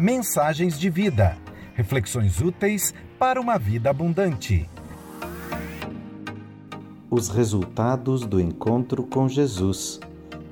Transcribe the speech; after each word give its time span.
Mensagens 0.00 0.78
de 0.78 0.88
vida. 0.88 1.36
Reflexões 1.74 2.40
úteis 2.40 2.94
para 3.18 3.38
uma 3.38 3.58
vida 3.58 3.90
abundante. 3.90 4.66
Os 7.10 7.28
resultados 7.28 8.24
do 8.24 8.40
encontro 8.40 9.02
com 9.02 9.28
Jesus, 9.28 10.00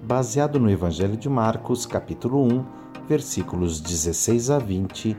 baseado 0.02 0.60
no 0.60 0.70
Evangelho 0.70 1.16
de 1.16 1.30
Marcos, 1.30 1.86
capítulo 1.86 2.44
1, 2.44 2.66
versículos 3.08 3.80
16 3.80 4.50
a 4.50 4.58
20, 4.58 5.16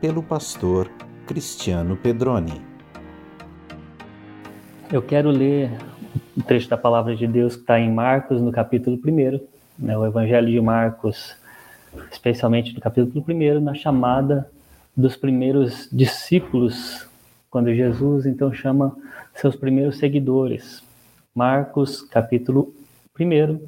pelo 0.00 0.24
pastor 0.24 0.90
Cristiano 1.24 1.96
Pedroni. 1.96 2.60
Eu 4.92 5.02
quero 5.02 5.30
ler 5.30 5.70
um 6.36 6.40
trecho 6.40 6.68
da 6.68 6.76
palavra 6.76 7.14
de 7.14 7.28
Deus 7.28 7.54
que 7.54 7.60
está 7.60 7.78
em 7.78 7.94
Marcos, 7.94 8.42
no 8.42 8.50
capítulo 8.50 8.98
1, 8.98 9.40
né, 9.78 9.96
o 9.96 10.04
Evangelho 10.04 10.50
de 10.50 10.60
Marcos, 10.60 11.37
especialmente 12.10 12.74
no 12.74 12.80
capítulo 12.80 13.24
1, 13.26 13.60
na 13.60 13.74
chamada 13.74 14.50
dos 14.96 15.16
primeiros 15.16 15.88
discípulos, 15.92 17.06
quando 17.50 17.74
Jesus 17.74 18.26
então 18.26 18.52
chama 18.52 18.96
seus 19.34 19.54
primeiros 19.54 19.98
seguidores. 19.98 20.82
Marcos, 21.34 22.02
capítulo 22.02 22.74
1, 23.18 23.60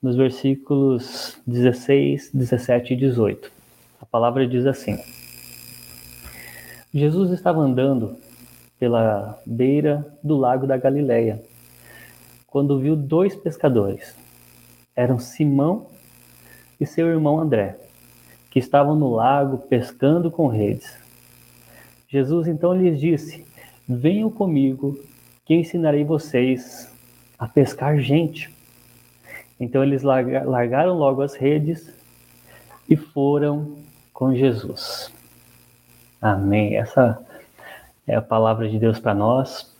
nos 0.00 0.16
versículos 0.16 1.36
16, 1.46 2.30
17 2.32 2.94
e 2.94 2.96
18. 2.96 3.50
A 4.00 4.06
palavra 4.06 4.46
diz 4.46 4.64
assim: 4.66 4.98
Jesus 6.94 7.30
estava 7.32 7.60
andando 7.60 8.16
pela 8.78 9.38
beira 9.44 10.06
do 10.22 10.36
lago 10.36 10.66
da 10.66 10.76
Galileia, 10.76 11.42
quando 12.46 12.78
viu 12.78 12.96
dois 12.96 13.36
pescadores. 13.36 14.14
Eram 14.96 15.18
Simão 15.18 15.86
e 16.80 16.86
seu 16.86 17.06
irmão 17.08 17.38
André, 17.38 17.76
que 18.50 18.58
estavam 18.58 18.96
no 18.96 19.14
lago 19.14 19.58
pescando 19.58 20.30
com 20.30 20.46
redes. 20.46 20.98
Jesus 22.08 22.48
então 22.48 22.72
lhes 22.72 22.98
disse: 22.98 23.46
Venham 23.86 24.30
comigo, 24.30 24.98
que 25.44 25.54
ensinarei 25.54 26.04
vocês 26.04 26.90
a 27.38 27.46
pescar 27.46 27.98
gente. 27.98 28.50
Então 29.58 29.82
eles 29.82 30.02
largaram 30.02 30.94
logo 30.94 31.22
as 31.22 31.34
redes 31.34 31.92
e 32.88 32.96
foram 32.96 33.76
com 34.12 34.34
Jesus. 34.34 35.12
Amém. 36.20 36.76
Essa 36.76 37.24
é 38.06 38.14
a 38.16 38.22
palavra 38.22 38.68
de 38.68 38.78
Deus 38.78 38.98
para 38.98 39.14
nós. 39.14 39.70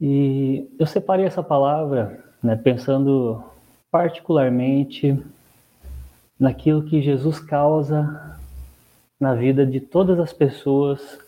E 0.00 0.68
eu 0.78 0.86
separei 0.86 1.24
essa 1.24 1.42
palavra 1.42 2.22
né, 2.42 2.56
pensando 2.56 3.42
particularmente 3.90 5.16
naquilo 6.38 6.82
que 6.82 7.00
Jesus 7.00 7.38
causa 7.38 8.38
na 9.18 9.34
vida 9.34 9.64
de 9.64 9.80
todas 9.80 10.18
as 10.18 10.32
pessoas 10.32 11.18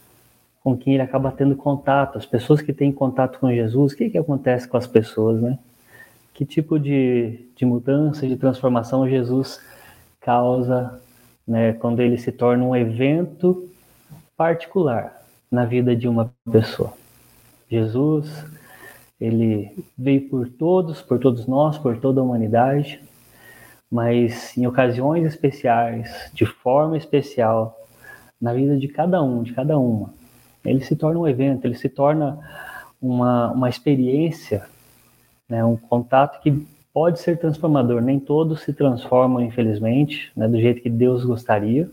com 0.63 0.77
quem 0.77 0.95
ele 0.95 1.03
acaba 1.03 1.31
tendo 1.31 1.55
contato, 1.55 2.19
as 2.19 2.27
pessoas 2.27 2.61
que 2.61 2.73
têm 2.73 2.91
contato 2.91 3.39
com 3.39 3.53
Jesus, 3.53 3.93
o 3.93 3.97
que, 3.97 4.11
que 4.11 4.19
acontece 4.19 4.67
com 4.67 4.77
as 4.77 4.87
pessoas, 4.87 5.41
né? 5.41 5.59
Que 6.35 6.45
tipo 6.45 6.79
de, 6.79 7.47
de 7.55 7.65
mudança, 7.65 8.27
de 8.27 8.37
transformação 8.37 9.09
Jesus 9.09 9.61
causa 10.21 11.01
né, 11.47 11.73
quando 11.75 12.01
ele 12.01 12.19
se 12.19 12.33
torna 12.33 12.65
um 12.65 12.75
evento 12.75 13.71
particular 14.37 15.23
na 15.49 15.65
vida 15.65 15.95
de 15.95 16.09
uma 16.09 16.35
pessoa. 16.51 16.93
Jesus, 17.71 18.45
ele 19.21 19.73
veio 19.97 20.29
por 20.29 20.49
todos, 20.49 21.01
por 21.01 21.21
todos 21.21 21.47
nós, 21.47 21.79
por 21.79 21.97
toda 21.99 22.21
a 22.21 22.25
humanidade, 22.25 23.01
mas 23.91 24.57
em 24.57 24.67
ocasiões 24.67 25.25
especiais, 25.25 26.31
de 26.35 26.45
forma 26.45 26.97
especial, 26.97 27.79
na 28.41 28.53
vida 28.53 28.77
de 28.77 28.89
cada 28.89 29.23
um, 29.23 29.43
de 29.43 29.53
cada 29.53 29.79
uma. 29.79 30.13
Ele 30.65 30.81
se 30.85 30.97
torna 30.97 31.21
um 31.21 31.29
evento, 31.29 31.65
ele 31.65 31.77
se 31.77 31.89
torna 31.89 32.39
uma, 33.01 33.53
uma 33.53 33.69
experiência, 33.69 34.67
né, 35.49 35.65
um 35.65 35.77
contato 35.77 36.41
que 36.43 36.67
pode 36.93 37.21
ser 37.21 37.39
transformador. 37.39 38.03
Nem 38.03 38.19
todos 38.19 38.63
se 38.63 38.73
transformam, 38.73 39.43
infelizmente, 39.43 40.33
né, 40.37 40.49
do 40.49 40.61
jeito 40.61 40.83
que 40.83 40.91
Deus 40.91 41.25
gostaria, 41.25 41.89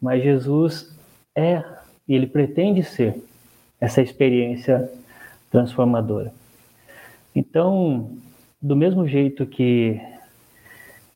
mas 0.00 0.22
Jesus 0.22 0.94
é 1.34 1.64
e 2.06 2.14
ele 2.14 2.26
pretende 2.26 2.82
ser 2.82 3.22
essa 3.80 4.02
experiência 4.02 4.90
transformadora. 5.50 6.32
Então, 7.34 8.10
do 8.60 8.74
mesmo 8.74 9.06
jeito 9.06 9.46
que 9.46 10.00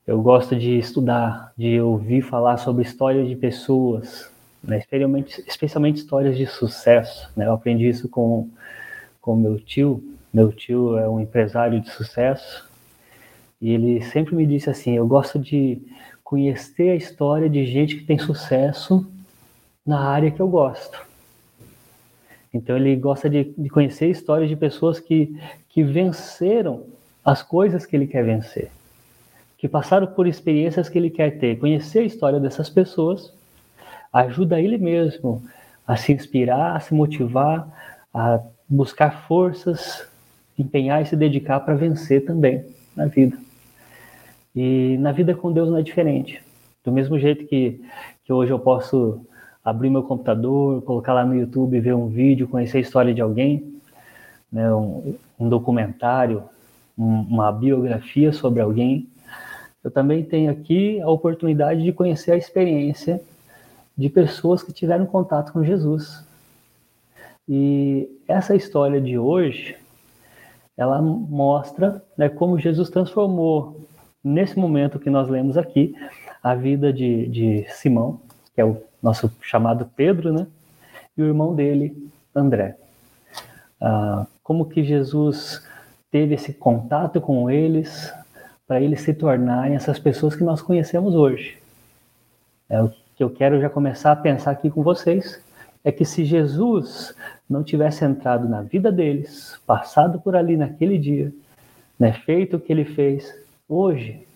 eu 0.07 0.21
gosto 0.21 0.55
de 0.55 0.79
estudar, 0.79 1.53
de 1.57 1.81
ouvir 1.81 2.23
falar 2.23 2.59
sobre 2.59 2.83
histórias 2.83 3.27
de 3.29 3.37
pessoas, 3.37 4.31
né, 4.63 4.79
especialmente, 4.79 5.45
especialmente 5.47 5.97
histórias 5.97 6.37
de 6.37 6.47
sucesso. 6.47 7.31
Né? 7.37 7.47
Eu 7.47 7.53
aprendi 7.53 7.89
isso 7.89 8.09
com 8.09 8.49
com 9.25 9.35
meu 9.35 9.59
tio. 9.59 10.05
Meu 10.31 10.53
tio 10.53 10.99
é 10.99 11.09
um 11.09 11.19
empresário 11.19 11.81
de 11.81 11.89
sucesso 11.89 12.69
e 13.59 13.73
ele 13.73 14.03
sempre 14.03 14.37
me 14.37 14.47
disse 14.47 14.69
assim: 14.69 14.95
eu 14.95 15.07
gosto 15.07 15.39
de 15.39 15.81
conhecer 16.23 16.91
a 16.91 16.95
história 16.95 17.49
de 17.49 17.65
gente 17.65 17.97
que 17.97 18.05
tem 18.05 18.19
sucesso 18.19 19.11
na 19.87 20.01
área 20.01 20.31
que 20.31 20.41
eu 20.41 20.49
gosto. 20.49 21.01
Então 22.53 22.77
ele 22.77 22.95
gosta 22.97 23.31
de, 23.31 23.45
de 23.57 23.71
conhecer 23.71 24.11
histórias 24.11 24.51
de 24.51 24.57
pessoas 24.57 25.01
que, 25.01 25.35
que 25.71 25.83
venceram 25.83 26.85
as 27.25 27.43
coisas 27.43 27.87
que 27.87 27.97
ele 27.97 28.07
quer 28.07 28.25
vencer 28.25 28.71
que 29.65 29.69
passaram 29.69 30.07
por 30.07 30.27
experiências 30.27 30.91
que 30.91 30.99
ele 30.99 31.09
quer 31.09 31.39
ter. 31.39 31.59
Conhecer 31.59 32.01
a 32.01 32.05
história 32.05 32.39
dessas 32.39 32.69
pessoas 32.69 33.33
ajuda 34.13 34.61
ele 34.61 34.77
mesmo 34.77 35.43
a 35.87 35.97
se 35.97 36.13
inspirar, 36.13 36.77
a 36.77 36.81
se 36.81 36.93
motivar, 36.93 37.67
a 38.13 38.41
buscar 38.69 39.27
forças, 39.27 40.07
empenhar 40.59 41.01
e 41.01 41.07
se 41.07 41.17
dedicar 41.17 41.61
para 41.61 41.75
vencer 41.75 42.27
também 42.27 42.63
na 42.95 43.07
vida. 43.07 43.39
E 44.55 44.99
na 44.99 45.13
vida 45.13 45.35
com 45.35 45.51
Deus 45.51 45.71
não 45.71 45.79
é 45.79 45.83
diferente. 45.83 46.43
Do 46.85 46.93
mesmo 46.93 47.19
jeito 47.19 47.47
que, 47.47 47.81
que 48.23 48.35
hoje 48.35 48.53
eu 48.53 48.59
posso 48.59 49.25
abrir 49.65 49.89
meu 49.89 50.03
computador, 50.03 50.83
colocar 50.83 51.15
lá 51.15 51.25
no 51.25 51.35
YouTube, 51.35 51.81
ver 51.81 51.95
um 51.95 52.09
vídeo, 52.09 52.49
conhecer 52.49 52.77
a 52.77 52.83
história 52.83 53.15
de 53.15 53.23
alguém, 53.23 53.81
né, 54.53 54.71
um, 54.75 55.15
um 55.41 55.49
documentário, 55.49 56.43
um, 56.99 57.23
uma 57.23 57.51
biografia 57.51 58.31
sobre 58.31 58.61
alguém, 58.61 59.09
eu 59.85 59.91
também 59.91 60.25
tenho 60.25 60.51
aqui 60.51 61.01
a 61.03 61.11
oportunidade 61.11 61.83
de 61.83 61.93
conhecer 61.93 62.33
a 62.33 62.37
experiência 62.37 63.21
de 63.97 64.09
pessoas 64.09 64.63
que 64.63 64.73
tiveram 64.73 65.05
contato 65.05 65.53
com 65.53 65.63
Jesus. 65.63 66.27
E 67.47 68.09
essa 68.27 68.57
história 68.57 68.99
de 68.99 69.19
hoje, 69.19 69.77
ela 70.75 71.01
mostra 71.03 72.03
né, 72.17 72.31
como 72.31 72.59
Jesus 72.59 72.89
transformou, 72.89 73.79
nesse 74.23 74.59
momento 74.59 74.99
que 74.99 75.11
nós 75.11 75.29
lemos 75.29 75.59
aqui, 75.59 75.95
a 76.43 76.55
vida 76.55 76.91
de, 76.91 77.29
de 77.29 77.67
Simão, 77.69 78.21
que 78.55 78.61
é 78.63 78.65
o 78.65 78.83
nosso 79.03 79.31
chamado 79.43 79.89
Pedro, 79.95 80.33
né, 80.33 80.47
e 81.17 81.23
o 81.23 81.27
irmão 81.27 81.55
dele, 81.55 82.11
André. 82.35 82.79
Ah, 83.79 84.27
como 84.43 84.65
que 84.65 84.83
Jesus 84.83 85.63
teve 86.11 86.35
esse 86.35 86.55
contato 86.55 87.21
com 87.21 87.51
eles, 87.51 88.13
para 88.67 88.81
eles 88.81 89.03
se 89.03 89.13
tornarem 89.13 89.75
essas 89.75 89.99
pessoas 89.99 90.35
que 90.35 90.45
nós 90.45 90.63
conhecemos 90.63 91.15
hoje. 91.15 91.59
É 92.69 92.83
o 92.83 92.91
que 93.17 93.23
eu 93.23 93.31
quero 93.31 93.61
já 93.61 93.69
começar 93.69 94.13
a 94.13 94.17
pensar 94.17 94.51
aqui 94.51 94.71
com 94.71 94.83
vocês 94.83 95.41
é 95.85 95.93
que 95.93 96.05
se 96.05 96.25
Jesus 96.25 97.15
não 97.49 97.63
tivesse 97.63 98.05
entrado 98.05 98.49
na 98.49 98.63
vida 98.63 98.91
deles, 98.91 99.61
passado 99.67 100.19
por 100.19 100.35
ali 100.35 100.57
naquele 100.57 100.99
dia, 100.99 101.31
né, 101.99 102.13
feito 102.13 102.57
o 102.57 102.61
que 102.61 102.73
ele 102.73 102.87
fez, 102.87 103.33
hoje, 103.69 104.27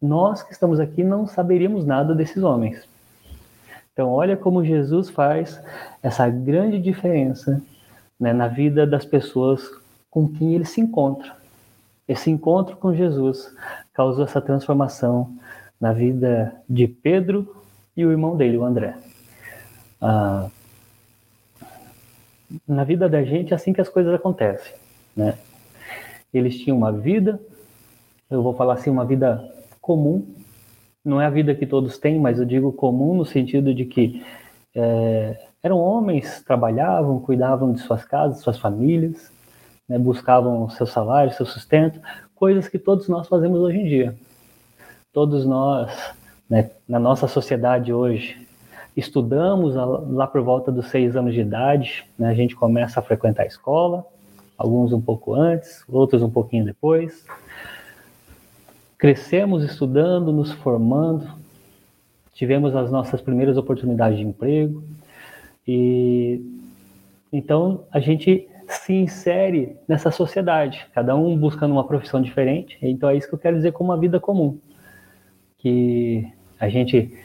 nós 0.00 0.42
que 0.42 0.52
estamos 0.52 0.78
aqui 0.78 1.02
não 1.02 1.26
saberíamos 1.26 1.86
nada 1.86 2.14
desses 2.14 2.42
homens. 2.42 2.86
Então, 3.92 4.10
olha 4.10 4.36
como 4.36 4.64
Jesus 4.64 5.08
faz 5.08 5.60
essa 6.02 6.28
grande 6.28 6.78
diferença 6.78 7.60
né, 8.18 8.32
na 8.32 8.46
vida 8.46 8.86
das 8.86 9.04
pessoas 9.04 9.62
com 10.10 10.28
quem 10.28 10.54
ele 10.54 10.64
se 10.64 10.80
encontra. 10.80 11.39
Esse 12.10 12.28
encontro 12.28 12.76
com 12.76 12.92
Jesus 12.92 13.54
causou 13.92 14.24
essa 14.24 14.40
transformação 14.40 15.32
na 15.80 15.92
vida 15.92 16.52
de 16.68 16.88
Pedro 16.88 17.54
e 17.96 18.04
o 18.04 18.10
irmão 18.10 18.36
dele, 18.36 18.56
o 18.56 18.64
André. 18.64 18.96
Ah, 20.02 20.48
na 22.66 22.82
vida 22.82 23.08
da 23.08 23.22
gente 23.22 23.52
é 23.52 23.54
assim 23.54 23.72
que 23.72 23.80
as 23.80 23.88
coisas 23.88 24.12
acontecem, 24.12 24.74
né? 25.16 25.38
Eles 26.34 26.58
tinham 26.58 26.76
uma 26.76 26.90
vida, 26.90 27.40
eu 28.28 28.42
vou 28.42 28.54
falar 28.54 28.74
assim, 28.74 28.90
uma 28.90 29.04
vida 29.04 29.48
comum. 29.80 30.26
Não 31.04 31.20
é 31.20 31.26
a 31.26 31.30
vida 31.30 31.54
que 31.54 31.64
todos 31.64 31.96
têm, 31.96 32.18
mas 32.18 32.40
eu 32.40 32.44
digo 32.44 32.72
comum 32.72 33.14
no 33.14 33.24
sentido 33.24 33.72
de 33.72 33.84
que 33.84 34.20
é, 34.74 35.46
eram 35.62 35.78
homens, 35.78 36.42
trabalhavam, 36.42 37.20
cuidavam 37.20 37.72
de 37.72 37.80
suas 37.82 38.04
casas, 38.04 38.40
suas 38.40 38.58
famílias, 38.58 39.30
né, 39.90 39.98
buscavam 39.98 40.70
seu 40.70 40.86
salário, 40.86 41.32
seu 41.32 41.44
sustento, 41.44 42.00
coisas 42.32 42.68
que 42.68 42.78
todos 42.78 43.08
nós 43.08 43.26
fazemos 43.26 43.58
hoje 43.58 43.78
em 43.78 43.84
dia. 43.88 44.16
Todos 45.12 45.44
nós 45.44 46.14
né, 46.48 46.70
na 46.88 47.00
nossa 47.00 47.26
sociedade 47.26 47.92
hoje, 47.92 48.46
estudamos 48.96 49.74
lá 49.74 50.28
por 50.28 50.42
volta 50.42 50.70
dos 50.70 50.86
seis 50.86 51.16
anos 51.16 51.34
de 51.34 51.40
idade, 51.40 52.04
né, 52.16 52.28
a 52.28 52.34
gente 52.34 52.54
começa 52.54 53.00
a 53.00 53.02
frequentar 53.02 53.42
a 53.42 53.46
escola, 53.46 54.06
alguns 54.56 54.92
um 54.92 55.00
pouco 55.00 55.34
antes, 55.34 55.82
outros 55.88 56.22
um 56.22 56.30
pouquinho 56.30 56.64
depois. 56.64 57.26
Crescemos 58.96 59.64
estudando, 59.64 60.30
nos 60.30 60.52
formando, 60.52 61.26
tivemos 62.32 62.76
as 62.76 62.92
nossas 62.92 63.20
primeiras 63.20 63.56
oportunidades 63.56 64.18
de 64.18 64.24
emprego 64.24 64.84
e 65.66 66.40
então 67.32 67.84
a 67.90 67.98
gente 67.98 68.48
se 68.70 68.92
insere 68.92 69.76
nessa 69.88 70.10
sociedade, 70.10 70.86
cada 70.94 71.16
um 71.16 71.36
buscando 71.36 71.72
uma 71.72 71.86
profissão 71.86 72.22
diferente. 72.22 72.78
Então 72.80 73.08
é 73.08 73.16
isso 73.16 73.28
que 73.28 73.34
eu 73.34 73.38
quero 73.38 73.56
dizer 73.56 73.72
como 73.72 73.90
uma 73.90 73.98
vida 73.98 74.20
comum, 74.20 74.58
que 75.58 76.26
a 76.58 76.68
gente 76.68 77.18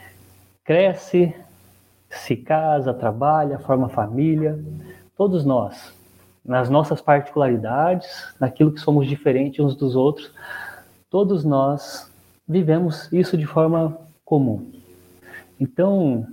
cresce, 0.63 1.35
se 2.09 2.35
casa, 2.35 2.93
trabalha, 2.93 3.59
forma 3.59 3.89
família, 3.89 4.59
todos 5.15 5.45
nós, 5.45 5.93
nas 6.43 6.69
nossas 6.69 6.99
particularidades, 7.01 8.33
naquilo 8.39 8.71
que 8.71 8.79
somos 8.79 9.07
diferentes 9.07 9.63
uns 9.63 9.75
dos 9.75 9.95
outros, 9.95 10.31
todos 11.09 11.43
nós 11.43 12.11
vivemos 12.47 13.11
isso 13.13 13.37
de 13.37 13.45
forma 13.45 13.97
comum. 14.23 14.71
Então, 15.59 16.27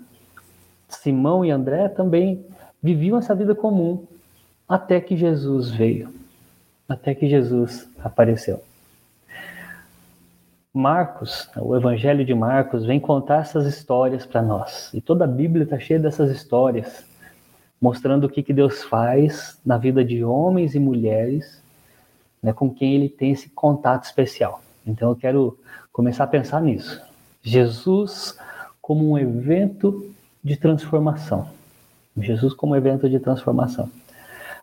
Simão 0.88 1.44
e 1.44 1.50
André 1.50 1.88
também 1.88 2.44
viviam 2.82 3.18
essa 3.18 3.34
vida 3.34 3.54
comum 3.54 4.06
até 4.72 5.02
que 5.02 5.14
Jesus 5.14 5.70
veio, 5.70 6.08
até 6.88 7.14
que 7.14 7.28
Jesus 7.28 7.86
apareceu. 8.02 8.62
Marcos, 10.72 11.46
o 11.58 11.76
Evangelho 11.76 12.24
de 12.24 12.34
Marcos, 12.34 12.86
vem 12.86 12.98
contar 12.98 13.42
essas 13.42 13.66
histórias 13.66 14.24
para 14.24 14.40
nós. 14.40 14.88
E 14.94 15.00
toda 15.02 15.24
a 15.24 15.28
Bíblia 15.28 15.64
está 15.64 15.78
cheia 15.78 16.00
dessas 16.00 16.30
histórias, 16.30 17.04
mostrando 17.78 18.24
o 18.24 18.30
que, 18.30 18.42
que 18.42 18.54
Deus 18.54 18.82
faz 18.82 19.60
na 19.62 19.76
vida 19.76 20.02
de 20.02 20.24
homens 20.24 20.74
e 20.74 20.78
mulheres 20.78 21.62
né, 22.42 22.54
com 22.54 22.72
quem 22.72 22.94
ele 22.94 23.10
tem 23.10 23.32
esse 23.32 23.50
contato 23.50 24.04
especial. 24.04 24.62
Então 24.86 25.10
eu 25.10 25.16
quero 25.16 25.58
começar 25.92 26.24
a 26.24 26.28
pensar 26.28 26.62
nisso. 26.62 26.98
Jesus 27.42 28.38
como 28.80 29.10
um 29.10 29.18
evento 29.18 30.10
de 30.42 30.56
transformação. 30.56 31.50
Jesus 32.16 32.54
como 32.54 32.72
um 32.72 32.76
evento 32.76 33.06
de 33.06 33.20
transformação. 33.20 33.90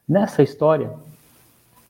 Nessa 0.10 0.42
história, 0.42 0.92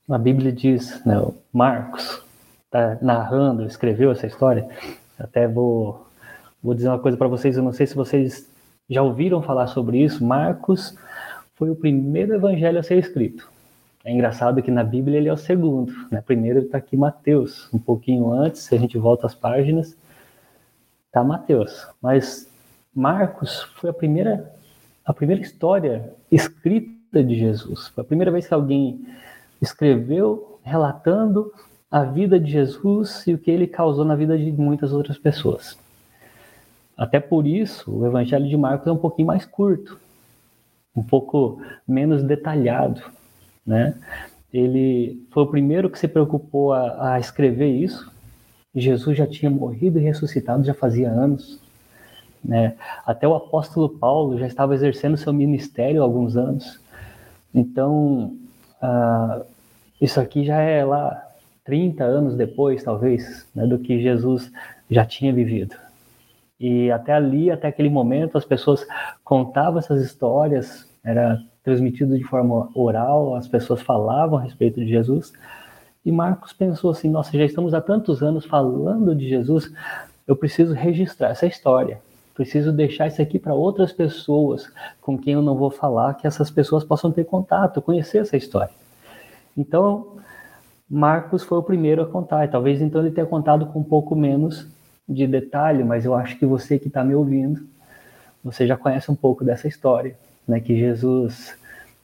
a 0.10 0.18
Bíblia 0.18 0.52
diz, 0.52 1.02
né, 1.06 1.16
Marcos 1.54 2.22
está 2.66 2.98
narrando, 3.02 3.66
escreveu 3.66 4.12
essa 4.12 4.28
história. 4.28 4.68
Até 5.18 5.48
vou, 5.48 6.06
vou 6.62 6.74
dizer 6.74 6.90
uma 6.90 7.00
coisa 7.00 7.16
para 7.16 7.30
vocês, 7.30 7.56
eu 7.56 7.64
não 7.64 7.72
sei 7.72 7.88
se 7.88 7.96
vocês 7.96 8.46
já 8.90 9.02
ouviram 9.02 9.42
falar 9.42 9.68
sobre 9.68 10.04
isso. 10.04 10.22
Marcos 10.22 10.98
foi 11.56 11.70
o 11.70 11.76
primeiro 11.78 12.34
evangelho 12.34 12.78
a 12.78 12.84
ser 12.84 12.98
escrito. 12.98 13.50
É 14.04 14.12
engraçado 14.12 14.62
que 14.62 14.70
na 14.70 14.84
Bíblia 14.84 15.18
ele 15.18 15.30
é 15.30 15.34
o 15.34 15.38
segundo. 15.38 15.94
Né? 16.12 16.22
Primeiro 16.22 16.60
está 16.60 16.78
aqui 16.78 16.98
Mateus, 16.98 17.70
um 17.74 17.80
pouquinho 17.80 18.34
antes, 18.34 18.64
se 18.64 18.76
a 18.76 18.78
gente 18.78 18.98
volta 18.98 19.28
às 19.28 19.36
páginas, 19.36 19.96
está 21.06 21.24
Mateus. 21.24 21.88
Mas 22.02 22.52
Marcos 22.94 23.64
foi 23.78 23.92
a 23.92 23.94
primeira, 23.94 24.54
a 25.06 25.14
primeira 25.14 25.42
história 25.42 26.14
escrita 26.30 26.99
de 27.12 27.36
Jesus. 27.36 27.88
Foi 27.90 28.02
a 28.02 28.06
primeira 28.06 28.32
vez 28.32 28.48
que 28.48 28.54
alguém 28.54 29.06
escreveu 29.62 30.60
relatando 30.64 31.52
a 31.90 32.04
vida 32.04 32.40
de 32.40 32.52
Jesus 32.52 33.26
e 33.26 33.34
o 33.34 33.38
que 33.38 33.50
ele 33.50 33.66
causou 33.66 34.06
na 34.06 34.16
vida 34.16 34.38
de 34.38 34.52
muitas 34.52 34.94
outras 34.94 35.18
pessoas. 35.18 35.78
Até 36.96 37.20
por 37.20 37.48
isso, 37.48 37.92
o 37.92 38.06
Evangelho 38.06 38.48
de 38.48 38.58
Marcos 38.58 38.88
é 38.88 38.92
um 38.92 38.98
pouquinho 38.98 39.28
mais 39.28 39.46
curto, 39.46 40.00
um 40.96 41.02
pouco 41.02 41.62
menos 41.88 42.22
detalhado, 42.22 43.02
né? 43.66 43.96
Ele 44.54 45.26
foi 45.32 45.44
o 45.44 45.48
primeiro 45.48 45.90
que 45.90 46.00
se 46.00 46.08
preocupou 46.08 46.74
a, 46.74 47.14
a 47.14 47.20
escrever 47.20 47.70
isso. 47.70 48.12
Jesus 48.74 49.18
já 49.18 49.28
tinha 49.28 49.50
morrido 49.50 50.00
e 50.00 50.04
ressuscitado 50.04 50.64
já 50.64 50.74
fazia 50.74 51.10
anos. 51.10 51.60
Né? 52.44 52.76
Até 53.06 53.28
o 53.28 53.36
apóstolo 53.36 53.90
Paulo 53.90 54.40
já 54.40 54.48
estava 54.48 54.74
exercendo 54.74 55.18
seu 55.18 55.32
ministério 55.32 56.02
há 56.02 56.04
alguns 56.04 56.36
anos. 56.36 56.80
Então, 57.54 58.36
uh, 58.82 59.46
isso 60.00 60.20
aqui 60.20 60.44
já 60.44 60.62
é 60.62 60.84
lá 60.84 61.26
30 61.66 62.04
anos 62.04 62.36
depois, 62.36 62.84
talvez, 62.84 63.48
né, 63.54 63.66
do 63.66 63.80
que 63.80 64.02
Jesus 64.02 64.52
já 64.90 65.06
tinha 65.06 65.34
vivido. 65.34 65.76
E 66.60 66.92
até 66.92 67.14
ali, 67.14 67.50
até 67.50 67.68
aquele 67.68 67.90
momento, 67.90 68.38
as 68.38 68.46
pessoas 68.46 68.86
contavam 69.24 69.80
essas 69.80 70.02
histórias, 70.04 70.88
era 71.04 71.42
transmitido 71.64 72.18
de 72.18 72.24
forma 72.24 72.70
oral, 72.76 73.36
as 73.36 73.48
pessoas 73.48 73.82
falavam 73.82 74.40
a 74.40 74.42
respeito 74.42 74.80
de 74.80 74.88
Jesus. 74.88 75.32
E 76.06 76.12
Marcos 76.12 76.52
pensou 76.52 76.92
assim: 76.92 77.10
nossa, 77.10 77.38
já 77.38 77.46
estamos 77.46 77.74
há 77.74 77.82
tantos 77.82 78.22
anos 78.22 78.46
falando 78.46 79.16
de 79.16 79.30
Jesus, 79.30 79.72
eu 80.28 80.36
preciso 80.36 80.74
registrar 80.74 81.30
essa 81.30 81.46
história 81.46 82.02
preciso 82.40 82.72
deixar 82.72 83.08
isso 83.08 83.22
aqui 83.22 83.38
para 83.38 83.54
outras 83.54 83.92
pessoas 83.92 84.72
com 85.02 85.18
quem 85.18 85.34
eu 85.34 85.42
não 85.42 85.56
vou 85.56 85.70
falar, 85.70 86.14
que 86.14 86.26
essas 86.26 86.50
pessoas 86.50 86.86
possam 86.86 87.12
ter 87.12 87.26
contato, 87.26 87.82
conhecer 87.82 88.20
essa 88.20 88.38
história. 88.38 88.72
Então, 89.58 90.16
Marcos 90.90 91.44
foi 91.44 91.58
o 91.58 91.64
primeiro 91.64 92.02
a 92.02 92.06
contar, 92.06 92.46
e 92.46 92.48
talvez 92.48 92.82
então 92.82 93.02
ele 93.02 93.12
tenha 93.12 93.28
contado 93.28 93.66
com 93.66 93.80
um 93.80 93.84
pouco 93.84 94.16
menos 94.16 94.66
de 95.08 95.28
detalhe, 95.28 95.84
mas 95.84 96.06
eu 96.06 96.16
acho 96.16 96.40
que 96.40 96.46
você 96.46 96.80
que 96.80 96.88
está 96.88 97.04
me 97.04 97.14
ouvindo, 97.14 97.60
você 98.42 98.66
já 98.66 98.78
conhece 98.78 99.12
um 99.12 99.16
pouco 99.16 99.44
dessa 99.44 99.68
história, 99.68 100.16
né? 100.48 100.62
Que 100.62 100.80
Jesus, 100.80 101.58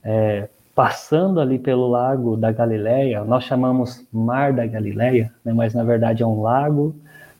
é, 0.03 0.49
passando 0.75 1.39
ali 1.39 1.57
pelo 1.57 1.87
lago 1.87 2.35
da 2.35 2.51
Galileia, 2.51 3.23
nós 3.23 3.45
chamamos 3.45 4.05
Mar 4.11 4.51
da 4.51 4.65
Galileia, 4.65 5.31
né? 5.45 5.53
mas 5.53 5.73
na 5.73 5.85
verdade 5.85 6.23
é 6.23 6.27
um 6.27 6.41
lago 6.41 6.93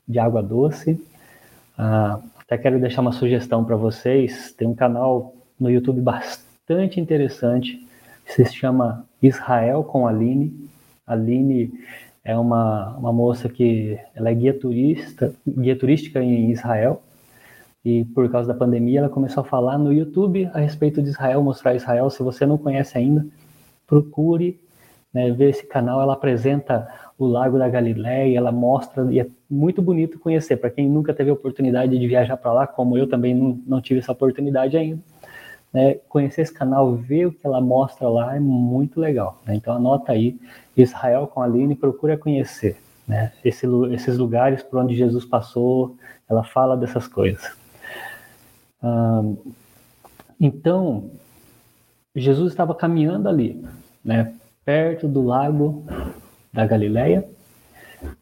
de 0.08 0.18
água 0.18 0.42
doce. 0.42 0.98
Ah, 1.78 2.20
até 2.46 2.60
quero 2.60 2.80
deixar 2.80 3.02
uma 3.02 3.12
sugestão 3.12 3.66
para 3.66 3.76
vocês. 3.76 4.54
Tem 4.54 4.68
um 4.68 4.76
canal 4.76 5.34
no 5.60 5.70
YouTube 5.70 6.00
bastante 6.00 7.00
interessante, 7.00 7.86
que 8.24 8.34
se 8.34 8.54
chama 8.54 9.06
Israel 9.22 9.84
com 9.84 10.08
Aline. 10.08 10.70
Aline 11.08 11.74
é 12.24 12.38
uma, 12.38 12.96
uma 12.98 13.12
moça 13.12 13.50
que 13.50 14.00
ela 14.14 14.30
é 14.30 14.34
guia 14.34 14.54
turista, 14.54 15.34
guia 15.48 15.76
turística 15.76 16.22
em 16.22 16.52
Israel. 16.52 17.02
E 17.84 18.06
por 18.06 18.30
causa 18.32 18.48
da 18.48 18.60
pandemia, 18.60 19.00
ela 19.00 19.10
começou 19.10 19.42
a 19.42 19.46
falar 19.46 19.78
no 19.78 19.92
YouTube 19.92 20.50
a 20.54 20.60
respeito 20.60 21.02
de 21.02 21.10
Israel, 21.10 21.44
mostrar 21.44 21.76
Israel. 21.76 22.10
Se 22.12 22.22
você 22.22 22.46
não 22.46 22.58
conhece 22.58 22.98
ainda, 22.98 23.26
procure 23.88 24.60
né, 25.12 25.32
ver 25.32 25.50
esse 25.50 25.66
canal. 25.66 26.02
Ela 26.02 26.14
apresenta 26.14 26.88
o 27.18 27.26
Lago 27.26 27.58
da 27.58 27.70
Galileia, 27.70 28.38
ela 28.38 28.52
mostra, 28.52 29.12
e 29.12 29.20
é 29.20 29.28
muito 29.50 29.82
bonito 29.82 30.20
conhecer. 30.20 30.58
Para 30.58 30.70
quem 30.70 30.90
nunca 30.90 31.14
teve 31.14 31.30
a 31.30 31.34
oportunidade 31.34 31.98
de 31.98 32.08
viajar 32.08 32.38
para 32.38 32.54
lá, 32.54 32.68
como 32.68 32.98
eu 32.98 33.08
também 33.08 33.34
não, 33.34 33.60
não 33.66 33.82
tive 33.82 34.00
essa 34.00 34.12
oportunidade 34.12 34.78
ainda, 34.78 35.02
né, 35.74 35.96
conhecer 36.08 36.42
esse 36.42 36.54
canal, 36.54 36.96
ver 36.96 37.28
o 37.28 37.32
que 37.32 37.46
ela 37.46 37.60
mostra 37.60 38.08
lá 38.08 38.36
é 38.36 38.40
muito 38.40 39.00
legal. 39.00 39.42
Né? 39.46 39.56
Então 39.56 39.74
anota 39.74 40.12
aí, 40.12 40.40
Israel 40.76 41.28
com 41.28 41.42
a 41.42 41.46
Aline, 41.46 41.76
procura 41.76 42.18
conhecer 42.18 42.78
né, 43.08 43.32
esse, 43.44 43.68
esses 43.92 44.18
lugares 44.18 44.64
por 44.64 44.80
onde 44.80 44.96
Jesus 44.96 45.26
passou, 45.26 45.96
ela 46.30 46.44
fala 46.44 46.76
dessas 46.76 47.08
coisas. 47.08 47.56
Então, 50.40 51.10
Jesus 52.16 52.52
estava 52.52 52.76
caminhando 52.76 53.28
ali, 53.28 53.64
né, 54.04 54.34
perto 54.64 55.08
do 55.08 55.24
lago 55.24 55.86
da 56.54 56.66
Galileia, 56.66 57.28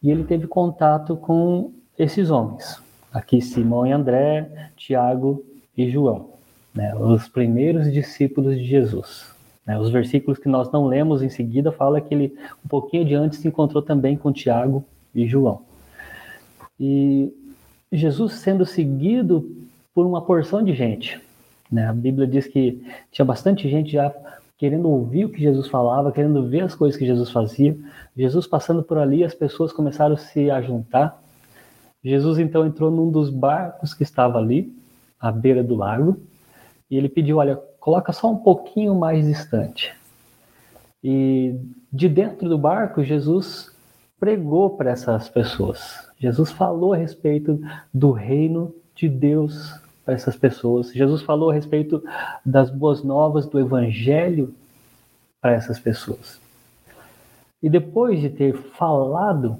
e 0.01 0.11
ele 0.11 0.23
teve 0.23 0.47
contato 0.47 1.15
com 1.15 1.71
esses 1.97 2.29
homens. 2.29 2.81
Aqui 3.13 3.41
Simão 3.41 3.85
e 3.85 3.91
André, 3.91 4.71
Tiago 4.75 5.43
e 5.77 5.89
João, 5.89 6.29
né, 6.73 6.95
os 6.95 7.27
primeiros 7.27 7.91
discípulos 7.91 8.57
de 8.57 8.65
Jesus. 8.65 9.31
Né, 9.65 9.79
os 9.79 9.89
versículos 9.89 10.39
que 10.39 10.49
nós 10.49 10.71
não 10.71 10.87
lemos 10.87 11.21
em 11.21 11.29
seguida 11.29 11.71
fala 11.71 12.01
que 12.01 12.13
ele 12.13 12.35
um 12.65 12.67
pouquinho 12.67 13.03
adiante 13.03 13.35
se 13.35 13.47
encontrou 13.47 13.81
também 13.81 14.17
com 14.17 14.31
Tiago 14.31 14.83
e 15.13 15.27
João. 15.27 15.61
E 16.79 17.31
Jesus 17.91 18.33
sendo 18.33 18.65
seguido 18.65 19.49
por 19.93 20.05
uma 20.05 20.21
porção 20.21 20.63
de 20.63 20.73
gente. 20.73 21.21
Né? 21.71 21.87
A 21.87 21.93
Bíblia 21.93 22.27
diz 22.27 22.47
que 22.47 22.83
tinha 23.11 23.23
bastante 23.23 23.69
gente 23.69 23.91
já 23.91 24.13
querendo 24.63 24.89
ouvir 24.89 25.25
o 25.25 25.29
que 25.29 25.41
Jesus 25.41 25.67
falava, 25.67 26.09
querendo 26.09 26.47
ver 26.47 26.61
as 26.61 26.73
coisas 26.73 26.97
que 26.97 27.05
Jesus 27.05 27.29
fazia. 27.29 27.77
Jesus 28.15 28.47
passando 28.47 28.81
por 28.81 28.97
ali, 28.97 29.21
as 29.21 29.35
pessoas 29.35 29.73
começaram 29.73 30.15
a 30.15 30.17
se 30.17 30.49
ajuntar. 30.49 31.21
Jesus 32.01 32.39
então 32.39 32.65
entrou 32.65 32.89
num 32.89 33.11
dos 33.11 33.29
barcos 33.29 33.93
que 33.93 34.03
estava 34.03 34.37
ali, 34.37 34.73
à 35.19 35.33
beira 35.33 35.61
do 35.61 35.75
lago, 35.75 36.17
e 36.89 36.95
ele 36.95 37.09
pediu: 37.09 37.39
Olha, 37.39 37.57
coloca 37.77 38.13
só 38.13 38.31
um 38.31 38.37
pouquinho 38.37 38.95
mais 38.95 39.25
distante. 39.25 39.93
E 41.03 41.59
de 41.91 42.07
dentro 42.07 42.47
do 42.47 42.57
barco, 42.57 43.03
Jesus 43.03 43.69
pregou 44.17 44.77
para 44.77 44.91
essas 44.91 45.27
pessoas. 45.27 46.07
Jesus 46.17 46.53
falou 46.53 46.93
a 46.93 46.97
respeito 46.97 47.59
do 47.93 48.13
reino 48.13 48.73
de 48.95 49.09
Deus 49.09 49.73
para 50.05 50.13
essas 50.13 50.35
pessoas. 50.35 50.91
Jesus 50.91 51.21
falou 51.21 51.49
a 51.49 51.53
respeito 51.53 52.03
das 52.45 52.69
boas 52.69 53.03
novas 53.03 53.45
do 53.45 53.59
evangelho 53.59 54.53
para 55.41 55.53
essas 55.53 55.79
pessoas. 55.79 56.39
E 57.61 57.69
depois 57.69 58.19
de 58.19 58.29
ter 58.29 58.53
falado, 58.53 59.57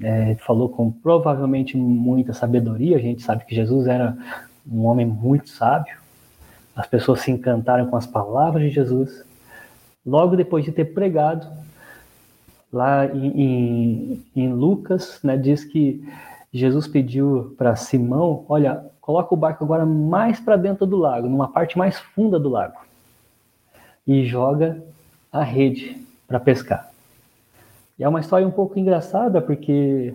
é, 0.00 0.36
falou 0.36 0.68
com 0.68 0.90
provavelmente 0.90 1.76
muita 1.76 2.32
sabedoria, 2.32 2.96
a 2.96 3.00
gente 3.00 3.22
sabe 3.22 3.44
que 3.44 3.54
Jesus 3.54 3.86
era 3.86 4.16
um 4.70 4.84
homem 4.84 5.06
muito 5.06 5.48
sábio, 5.48 5.96
as 6.74 6.86
pessoas 6.86 7.20
se 7.20 7.30
encantaram 7.30 7.86
com 7.86 7.96
as 7.96 8.06
palavras 8.06 8.62
de 8.62 8.70
Jesus. 8.70 9.24
Logo 10.04 10.36
depois 10.36 10.64
de 10.64 10.70
ter 10.70 10.84
pregado, 10.86 11.46
lá 12.72 13.06
em, 13.06 13.40
em, 13.40 14.24
em 14.36 14.52
Lucas, 14.52 15.18
né, 15.22 15.36
diz 15.36 15.64
que 15.64 16.06
Jesus 16.52 16.86
pediu 16.86 17.54
para 17.56 17.74
Simão: 17.76 18.44
Olha, 18.48 18.84
coloca 19.06 19.32
o 19.32 19.36
barco 19.36 19.62
agora 19.62 19.86
mais 19.86 20.40
para 20.40 20.56
dentro 20.56 20.84
do 20.84 20.96
lago, 20.96 21.28
numa 21.28 21.46
parte 21.46 21.78
mais 21.78 21.96
funda 21.96 22.40
do 22.40 22.48
lago, 22.48 22.76
e 24.04 24.26
joga 24.26 24.82
a 25.32 25.44
rede 25.44 25.96
para 26.26 26.40
pescar. 26.40 26.90
E 27.96 28.02
é 28.02 28.08
uma 28.08 28.18
história 28.18 28.46
um 28.46 28.50
pouco 28.50 28.76
engraçada, 28.76 29.40
porque 29.40 30.12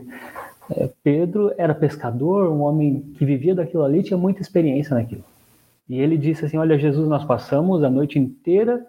é, 0.72 0.90
Pedro 1.02 1.54
era 1.58 1.74
pescador, 1.74 2.52
um 2.52 2.62
homem 2.62 3.00
que 3.18 3.24
vivia 3.24 3.56
daquilo 3.56 3.86
ali, 3.86 4.04
tinha 4.04 4.18
muita 4.18 4.42
experiência 4.42 4.94
naquilo. 4.94 5.24
E 5.88 5.98
ele 5.98 6.18
disse 6.18 6.46
assim: 6.46 6.58
Olha, 6.58 6.78
Jesus, 6.78 7.08
nós 7.08 7.24
passamos 7.24 7.84
a 7.86 7.90
noite 7.90 8.20
inteira 8.20 8.86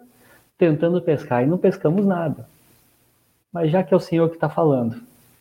tentando 0.57 1.01
pescar 1.01 1.43
e 1.43 1.47
não 1.47 1.57
pescamos 1.57 2.05
nada. 2.05 2.45
Mas 3.53 3.71
já 3.71 3.81
que 3.83 3.93
é 3.93 3.97
o 3.97 4.01
Senhor 4.01 4.27
que 4.27 4.35
está 4.35 4.49
falando, 4.49 4.97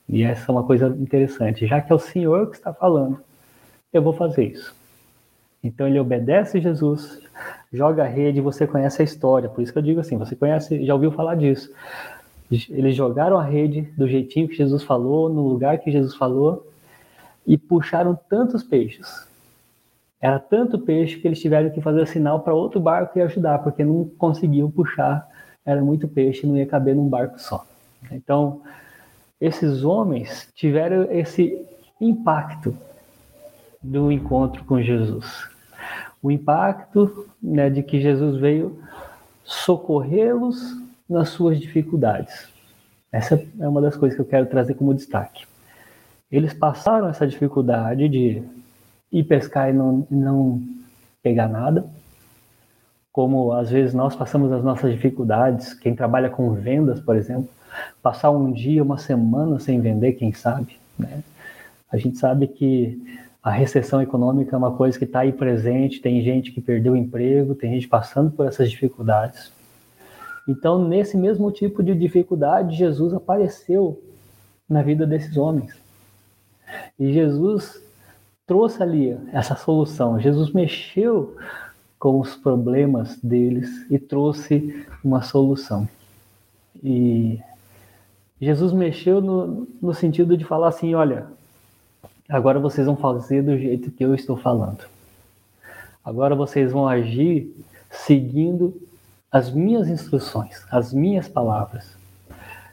e 0.08 0.22
essa 0.22 0.50
é 0.50 0.52
uma 0.52 0.62
coisa 0.62 0.86
interessante, 0.86 1.66
já 1.66 1.80
que 1.80 1.92
é 1.92 1.94
o 1.94 1.98
Senhor 1.98 2.48
que 2.48 2.56
está 2.56 2.72
falando, 2.72 3.18
eu 3.92 4.02
vou 4.02 4.12
fazer 4.12 4.44
isso. 4.44 4.74
Então 5.62 5.86
ele 5.86 6.00
obedece 6.00 6.60
Jesus, 6.60 7.20
joga 7.72 8.04
a 8.04 8.06
rede, 8.06 8.40
você 8.40 8.66
conhece 8.66 9.02
a 9.02 9.04
história, 9.04 9.48
por 9.48 9.62
isso 9.62 9.72
que 9.72 9.78
eu 9.78 9.82
digo 9.82 10.00
assim, 10.00 10.16
você 10.16 10.34
conhece, 10.34 10.84
já 10.84 10.94
ouviu 10.94 11.12
falar 11.12 11.36
disso. 11.36 11.72
Eles 12.50 12.94
jogaram 12.94 13.38
a 13.38 13.44
rede 13.44 13.82
do 13.96 14.08
jeitinho 14.08 14.48
que 14.48 14.56
Jesus 14.56 14.82
falou, 14.82 15.28
no 15.28 15.48
lugar 15.48 15.78
que 15.78 15.90
Jesus 15.90 16.14
falou, 16.14 16.66
e 17.46 17.56
puxaram 17.56 18.18
tantos 18.28 18.62
peixes 18.62 19.26
era 20.22 20.38
tanto 20.38 20.78
peixe 20.78 21.18
que 21.18 21.26
eles 21.26 21.40
tiveram 21.40 21.68
que 21.70 21.80
fazer 21.80 22.06
sinal 22.06 22.38
para 22.40 22.54
outro 22.54 22.78
barco 22.78 23.18
e 23.18 23.22
ajudar, 23.22 23.58
porque 23.58 23.84
não 23.84 24.08
conseguiam 24.16 24.70
puxar, 24.70 25.28
era 25.66 25.82
muito 25.82 26.06
peixe, 26.06 26.46
não 26.46 26.56
ia 26.56 26.64
caber 26.64 26.94
num 26.94 27.08
barco 27.08 27.40
só. 27.40 27.66
Então, 28.12 28.62
esses 29.40 29.82
homens 29.82 30.48
tiveram 30.54 31.10
esse 31.10 31.66
impacto 32.00 32.76
do 33.82 34.12
encontro 34.12 34.64
com 34.64 34.80
Jesus. 34.80 35.48
O 36.22 36.30
impacto 36.30 37.28
né, 37.42 37.68
de 37.68 37.82
que 37.82 38.00
Jesus 38.00 38.40
veio 38.40 38.78
socorrê-los 39.44 40.76
nas 41.08 41.30
suas 41.30 41.58
dificuldades. 41.58 42.48
Essa 43.10 43.44
é 43.58 43.68
uma 43.68 43.80
das 43.80 43.96
coisas 43.96 44.16
que 44.16 44.22
eu 44.22 44.26
quero 44.26 44.46
trazer 44.46 44.74
como 44.74 44.94
destaque. 44.94 45.44
Eles 46.30 46.54
passaram 46.54 47.08
essa 47.08 47.26
dificuldade 47.26 48.08
de 48.08 48.42
ir 49.12 49.24
pescar 49.24 49.68
e 49.68 49.72
não, 49.72 50.06
não 50.10 50.62
pegar 51.22 51.48
nada. 51.48 51.84
Como 53.12 53.52
às 53.52 53.68
vezes 53.68 53.92
nós 53.92 54.16
passamos 54.16 54.50
as 54.50 54.64
nossas 54.64 54.92
dificuldades, 54.92 55.74
quem 55.74 55.94
trabalha 55.94 56.30
com 56.30 56.54
vendas, 56.54 57.00
por 57.00 57.14
exemplo, 57.14 57.50
passar 58.02 58.30
um 58.30 58.50
dia, 58.50 58.82
uma 58.82 58.96
semana 58.96 59.58
sem 59.58 59.80
vender, 59.80 60.12
quem 60.12 60.32
sabe, 60.32 60.78
né? 60.98 61.22
A 61.90 61.98
gente 61.98 62.16
sabe 62.16 62.46
que 62.46 63.20
a 63.42 63.50
recessão 63.50 64.00
econômica 64.00 64.54
é 64.54 64.58
uma 64.58 64.76
coisa 64.76 64.96
que 64.96 65.04
está 65.04 65.20
aí 65.20 65.32
presente, 65.32 66.00
tem 66.00 66.22
gente 66.22 66.52
que 66.52 66.60
perdeu 66.60 66.92
o 66.92 66.96
emprego, 66.96 67.56
tem 67.56 67.72
gente 67.72 67.88
passando 67.88 68.30
por 68.30 68.46
essas 68.46 68.70
dificuldades. 68.70 69.52
Então, 70.48 70.86
nesse 70.86 71.16
mesmo 71.16 71.50
tipo 71.50 71.82
de 71.82 71.94
dificuldade, 71.94 72.76
Jesus 72.76 73.12
apareceu 73.12 74.00
na 74.68 74.82
vida 74.82 75.06
desses 75.06 75.36
homens. 75.36 75.76
E 76.98 77.12
Jesus 77.12 77.82
trouxe 78.46 78.82
ali 78.82 79.18
essa 79.32 79.56
solução. 79.56 80.20
Jesus 80.20 80.52
mexeu 80.52 81.36
com 81.98 82.20
os 82.20 82.36
problemas 82.36 83.18
deles 83.22 83.86
e 83.90 83.98
trouxe 83.98 84.86
uma 85.04 85.22
solução. 85.22 85.88
E 86.82 87.40
Jesus 88.40 88.72
mexeu 88.72 89.20
no, 89.20 89.68
no 89.80 89.94
sentido 89.94 90.36
de 90.36 90.44
falar 90.44 90.68
assim: 90.68 90.94
olha, 90.94 91.26
agora 92.36 92.58
vocês 92.58 92.86
vão 92.86 92.96
fazer 92.96 93.42
do 93.42 93.56
jeito 93.56 93.90
que 93.90 94.04
eu 94.04 94.14
estou 94.14 94.36
falando. 94.36 94.84
Agora 96.04 96.34
vocês 96.34 96.72
vão 96.72 96.88
agir 96.88 97.54
seguindo 97.90 98.74
as 99.30 99.50
minhas 99.50 99.88
instruções, 99.88 100.64
as 100.70 100.92
minhas 100.92 101.28
palavras. 101.28 101.96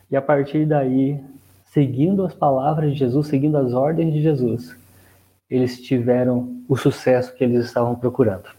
E 0.09 0.15
a 0.15 0.21
partir 0.21 0.65
daí, 0.65 1.19
seguindo 1.65 2.25
as 2.25 2.33
palavras 2.33 2.91
de 2.91 2.97
Jesus, 2.97 3.27
seguindo 3.27 3.57
as 3.57 3.73
ordens 3.73 4.13
de 4.13 4.21
Jesus, 4.21 4.75
eles 5.49 5.81
tiveram 5.81 6.61
o 6.67 6.75
sucesso 6.75 7.33
que 7.35 7.43
eles 7.43 7.65
estavam 7.65 7.95
procurando. 7.95 8.49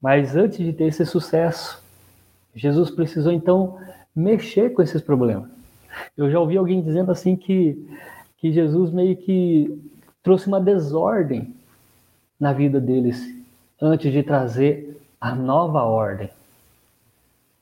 Mas 0.00 0.34
antes 0.34 0.58
de 0.58 0.72
ter 0.72 0.84
esse 0.84 1.04
sucesso, 1.04 1.82
Jesus 2.54 2.90
precisou 2.90 3.32
então 3.32 3.78
mexer 4.14 4.70
com 4.70 4.82
esses 4.82 5.02
problemas. 5.02 5.48
Eu 6.16 6.30
já 6.30 6.40
ouvi 6.40 6.56
alguém 6.56 6.82
dizendo 6.82 7.12
assim 7.12 7.36
que, 7.36 7.86
que 8.40 8.50
Jesus 8.50 8.90
meio 8.90 9.16
que 9.16 9.78
trouxe 10.22 10.46
uma 10.48 10.60
desordem 10.60 11.54
na 12.38 12.52
vida 12.52 12.80
deles 12.80 13.22
antes 13.80 14.10
de 14.10 14.22
trazer 14.22 14.98
a 15.20 15.34
nova 15.34 15.82
ordem. 15.82 16.30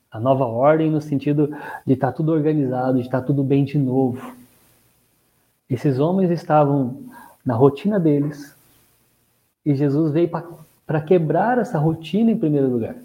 A 0.09 0.19
nova 0.19 0.45
ordem 0.45 0.89
no 0.89 1.01
sentido 1.01 1.55
de 1.85 1.93
estar 1.93 2.13
tudo 2.13 2.31
organizado, 2.31 2.97
de 2.97 3.05
estar 3.05 3.21
tudo 3.21 3.43
bem 3.43 3.65
de 3.65 3.77
novo. 3.77 4.33
Esses 5.69 5.99
homens 5.99 6.31
estavam 6.31 6.97
na 7.45 7.55
rotina 7.55 7.99
deles. 7.99 8.55
E 9.65 9.75
Jesus 9.75 10.11
veio 10.11 10.29
para 10.87 11.01
quebrar 11.01 11.59
essa 11.59 11.77
rotina 11.77 12.31
em 12.31 12.37
primeiro 12.37 12.69
lugar. 12.69 12.95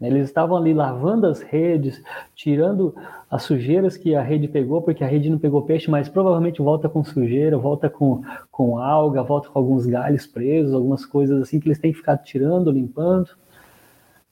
Eles 0.00 0.28
estavam 0.28 0.56
ali 0.56 0.72
lavando 0.72 1.26
as 1.26 1.42
redes, 1.42 2.00
tirando 2.34 2.94
as 3.28 3.42
sujeiras 3.42 3.96
que 3.96 4.14
a 4.14 4.22
rede 4.22 4.46
pegou, 4.46 4.80
porque 4.80 5.02
a 5.02 5.06
rede 5.06 5.28
não 5.28 5.38
pegou 5.38 5.62
peixe, 5.62 5.90
mas 5.90 6.08
provavelmente 6.08 6.62
volta 6.62 6.88
com 6.88 7.02
sujeira, 7.02 7.58
volta 7.58 7.90
com, 7.90 8.22
com 8.50 8.78
alga, 8.78 9.22
volta 9.22 9.48
com 9.48 9.58
alguns 9.58 9.86
galhos 9.86 10.26
presos, 10.26 10.72
algumas 10.72 11.04
coisas 11.04 11.42
assim 11.42 11.58
que 11.58 11.68
eles 11.68 11.80
têm 11.80 11.92
que 11.92 11.98
ficar 11.98 12.16
tirando, 12.18 12.70
limpando. 12.70 13.30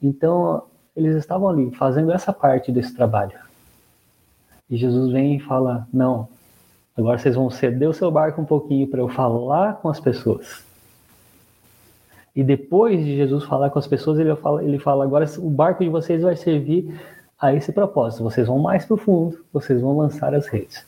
Então, 0.01 0.63
eles 0.95 1.17
estavam 1.17 1.49
ali 1.49 1.71
fazendo 1.73 2.13
essa 2.13 2.33
parte 2.33 2.71
desse 2.71 2.95
trabalho. 2.95 3.39
E 4.71 4.77
Jesus 4.77 5.11
vem 5.13 5.37
e 5.37 5.41
fala: 5.41 5.87
Não, 5.93 6.29
Agora 6.97 7.19
vocês 7.19 7.35
vão 7.35 7.51
ceder 7.51 7.89
o 7.91 7.93
seu 7.93 8.11
barco 8.11 8.41
um 8.41 8.45
pouquinho 8.45 8.89
para 8.89 9.01
eu 9.01 9.09
falar 9.09 9.75
com 9.75 9.89
as 9.91 10.01
pessoas. 10.01 10.65
E 12.37 12.45
depois 12.45 13.03
de 13.03 13.17
Jesus 13.17 13.45
falar 13.45 13.71
com 13.71 13.79
as 13.79 13.87
pessoas, 13.87 14.19
ele 14.19 14.37
fala, 14.37 14.63
ele 14.63 14.79
fala: 14.79 15.05
agora 15.05 15.25
o 15.39 15.49
barco 15.49 15.83
de 15.83 15.89
vocês 15.89 16.23
vai 16.23 16.37
servir 16.37 16.95
a 17.41 17.55
esse 17.55 17.73
propósito. 17.73 18.23
Vocês 18.23 18.47
vão 18.47 18.59
mais 18.59 18.85
profundo, 18.85 19.43
vocês 19.51 19.81
vão 19.81 19.97
lançar 19.97 20.35
as 20.35 20.47
redes. 20.47 20.87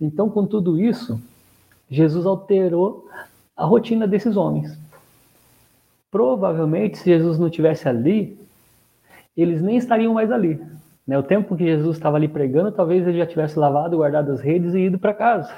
Então, 0.00 0.30
com 0.30 0.46
tudo 0.46 0.80
isso, 0.80 1.20
Jesus 1.90 2.24
alterou 2.24 3.08
a 3.56 3.64
rotina 3.64 4.06
desses 4.06 4.36
homens. 4.36 4.78
Provavelmente, 6.12 6.98
se 6.98 7.06
Jesus 7.06 7.40
não 7.40 7.50
tivesse 7.50 7.88
ali, 7.88 8.38
eles 9.36 9.60
nem 9.60 9.76
estariam 9.76 10.14
mais 10.14 10.30
ali. 10.30 10.60
Né? 11.04 11.18
O 11.18 11.24
tempo 11.24 11.56
que 11.56 11.64
Jesus 11.64 11.96
estava 11.96 12.16
ali 12.16 12.28
pregando, 12.28 12.70
talvez 12.70 13.04
ele 13.06 13.18
já 13.18 13.26
tivesse 13.26 13.58
lavado, 13.58 13.96
guardado 13.96 14.30
as 14.30 14.40
redes 14.40 14.74
e 14.74 14.78
ido 14.78 14.98
para 14.98 15.12
casa. 15.12 15.52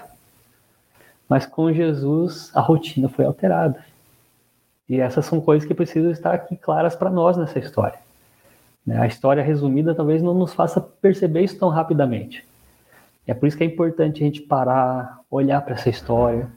Mas 1.29 1.45
com 1.45 1.71
Jesus, 1.71 2.51
a 2.55 2.61
rotina 2.61 3.09
foi 3.09 3.27
alterada. 3.27 3.85
E 4.89 5.01
essas 5.01 5.25
são 5.25 5.41
coisas 5.41 5.67
que 5.67 5.75
precisam 5.75 6.11
estar 6.11 6.33
aqui 6.33 6.57
claras 6.57 6.95
para 6.95 7.11
nós 7.11 7.37
nessa 7.37 7.59
história. 7.59 7.99
Né? 8.87 8.99
A 8.99 9.07
história 9.07 9.43
resumida 9.43 9.95
talvez 9.95 10.23
não 10.23 10.35
nos 10.35 10.53
faça 10.53 10.81
perceber 10.81 11.43
isso 11.43 11.59
tão 11.59 11.69
rapidamente. 11.69 12.47
É 13.27 13.35
por 13.35 13.49
isso 13.49 13.57
que 13.57 13.65
é 13.65 13.67
importante 13.67 14.23
a 14.23 14.27
gente 14.27 14.41
parar, 14.43 15.21
olhar 15.29 15.61
para 15.63 15.75
essa 15.75 15.91
história, 15.91 16.49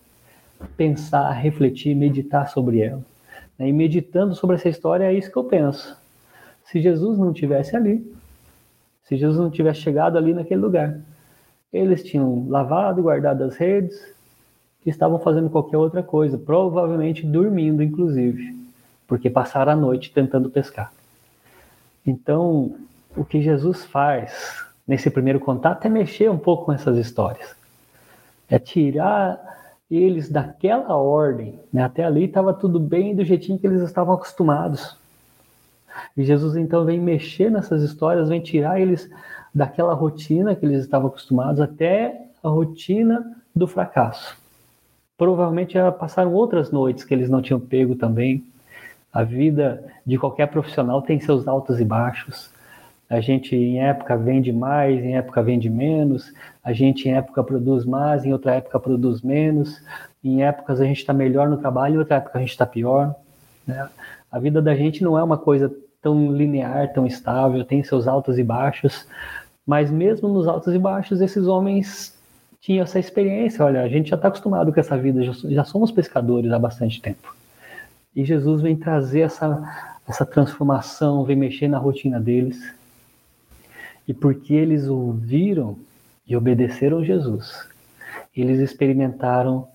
pensar, 0.77 1.31
refletir, 1.31 1.95
meditar 1.95 2.49
sobre 2.49 2.81
ela. 2.81 3.01
Né? 3.57 3.69
E 3.69 3.73
meditando 3.73 4.35
sobre 4.35 4.55
essa 4.55 4.69
história, 4.69 5.05
é 5.05 5.13
isso 5.13 5.31
que 5.31 5.37
eu 5.37 5.43
penso. 5.43 5.97
Se 6.65 6.79
Jesus 6.79 7.17
não 7.17 7.33
tivesse 7.33 7.75
ali, 7.75 8.05
se 9.09 9.17
Jesus 9.17 9.39
não 9.39 9.49
tivesse 9.49 9.81
chegado 9.81 10.19
ali 10.19 10.35
naquele 10.35 10.61
lugar. 10.61 10.99
Eles 11.73 12.03
tinham 12.03 12.47
lavado, 12.47 13.01
guardado 13.01 13.43
as 13.43 13.55
redes, 13.55 13.99
e 14.85 14.89
estavam 14.89 15.19
fazendo 15.19 15.49
qualquer 15.49 15.77
outra 15.77 16.01
coisa, 16.01 16.37
provavelmente 16.37 17.25
dormindo, 17.25 17.83
inclusive, 17.83 18.57
porque 19.07 19.29
passaram 19.29 19.73
a 19.73 19.75
noite 19.75 20.11
tentando 20.11 20.49
pescar. 20.49 20.91
Então, 22.05 22.75
o 23.15 23.25
que 23.25 23.41
Jesus 23.41 23.85
faz 23.85 24.63
nesse 24.87 25.09
primeiro 25.09 25.39
contato 25.39 25.85
é 25.85 25.89
mexer 25.89 26.29
um 26.31 26.37
pouco 26.37 26.65
com 26.65 26.73
essas 26.73 26.97
histórias. 26.97 27.55
É 28.49 28.57
tirar 28.57 29.39
eles 29.89 30.29
daquela 30.29 30.95
ordem. 30.95 31.59
Né? 31.71 31.83
Até 31.83 32.03
ali 32.03 32.25
estava 32.25 32.53
tudo 32.53 32.79
bem 32.79 33.15
do 33.15 33.23
jeitinho 33.23 33.59
que 33.59 33.67
eles 33.67 33.81
estavam 33.81 34.13
acostumados. 34.13 34.95
E 36.15 36.23
Jesus 36.23 36.55
então 36.55 36.85
vem 36.85 36.99
mexer 36.99 37.51
nessas 37.51 37.81
histórias, 37.81 38.29
vem 38.29 38.41
tirar 38.41 38.79
eles 38.79 39.09
daquela 39.53 39.93
rotina 39.93 40.55
que 40.55 40.65
eles 40.65 40.83
estavam 40.83 41.07
acostumados 41.07 41.59
até 41.59 42.27
a 42.43 42.49
rotina 42.49 43.35
do 43.55 43.67
fracasso. 43.67 44.37
Provavelmente 45.19 45.73
já 45.73 45.91
passaram 45.91 46.33
outras 46.33 46.71
noites 46.71 47.03
que 47.03 47.13
eles 47.13 47.29
não 47.29 47.41
tinham 47.41 47.59
pego 47.59 47.93
também. 47.93 48.41
A 49.11 49.21
vida 49.21 49.83
de 50.05 50.17
qualquer 50.17 50.47
profissional 50.47 51.01
tem 51.01 51.19
seus 51.19 51.45
altos 51.45 51.77
e 51.77 51.83
baixos. 51.83 52.49
A 53.09 53.19
gente 53.19 53.53
em 53.53 53.81
época 53.81 54.15
vende 54.15 54.53
mais, 54.53 55.03
em 55.03 55.17
época 55.17 55.43
vende 55.43 55.69
menos. 55.69 56.33
A 56.63 56.71
gente 56.71 57.09
em 57.09 57.15
época 57.15 57.43
produz 57.43 57.83
mais, 57.83 58.23
em 58.23 58.31
outra 58.31 58.53
época 58.53 58.79
produz 58.79 59.21
menos. 59.21 59.83
Em 60.23 60.41
épocas 60.41 60.79
a 60.79 60.85
gente 60.85 60.99
está 60.99 61.11
melhor 61.11 61.49
no 61.49 61.57
trabalho, 61.57 61.95
em 61.95 61.97
outra 61.97 62.15
época 62.15 62.37
a 62.37 62.41
gente 62.41 62.51
está 62.51 62.65
pior. 62.65 63.13
Né? 63.67 63.89
A 64.31 64.39
vida 64.39 64.61
da 64.61 64.73
gente 64.73 65.03
não 65.03 65.19
é 65.19 65.23
uma 65.23 65.37
coisa 65.37 65.69
tão 66.01 66.31
linear, 66.31 66.93
tão 66.93 67.05
estável, 67.05 67.65
tem 67.65 67.83
seus 67.83 68.07
altos 68.07 68.39
e 68.39 68.43
baixos. 68.43 69.05
Mas 69.67 69.91
mesmo 69.91 70.29
nos 70.29 70.47
altos 70.47 70.73
e 70.73 70.79
baixos, 70.79 71.19
esses 71.19 71.45
homens 71.45 72.17
tinham 72.61 72.83
essa 72.83 72.99
experiência. 72.99 73.63
Olha, 73.63 73.81
a 73.81 73.87
gente 73.87 74.09
já 74.09 74.15
está 74.15 74.27
acostumado 74.27 74.73
com 74.73 74.79
essa 74.79 74.97
vida, 74.97 75.23
já, 75.23 75.33
já 75.49 75.63
somos 75.63 75.91
pescadores 75.91 76.51
há 76.51 76.59
bastante 76.59 77.01
tempo. 77.01 77.35
E 78.15 78.25
Jesus 78.25 78.61
vem 78.61 78.75
trazer 78.75 79.21
essa, 79.21 79.97
essa 80.07 80.25
transformação, 80.25 81.23
vem 81.23 81.35
mexer 81.35 81.67
na 81.67 81.77
rotina 81.77 82.19
deles 82.19 82.73
e 84.07 84.13
porque 84.13 84.53
eles 84.53 84.87
ouviram 84.87 85.77
e 86.25 86.35
obedeceram 86.35 87.03
Jesus, 87.03 87.67
eles 88.35 88.59
experimentaram 88.59 89.67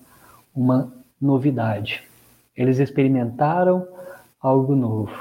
uma 0.53 0.91
novidade. 1.21 2.03
Eles 2.55 2.79
experimentaram 2.79 3.87
algo 4.41 4.75
novo. 4.75 5.11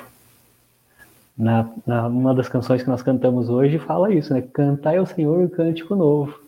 Na, 1.37 1.69
na 1.85 2.07
uma 2.07 2.35
das 2.35 2.49
canções 2.49 2.83
que 2.83 2.89
nós 2.89 3.03
cantamos 3.03 3.49
hoje 3.49 3.79
fala 3.79 4.13
isso, 4.13 4.33
né? 4.33 4.43
Cantai 4.43 4.99
ao 4.99 5.07
Senhor 5.07 5.41
um 5.41 5.49
cântico 5.49 5.97
novo. 5.97 6.44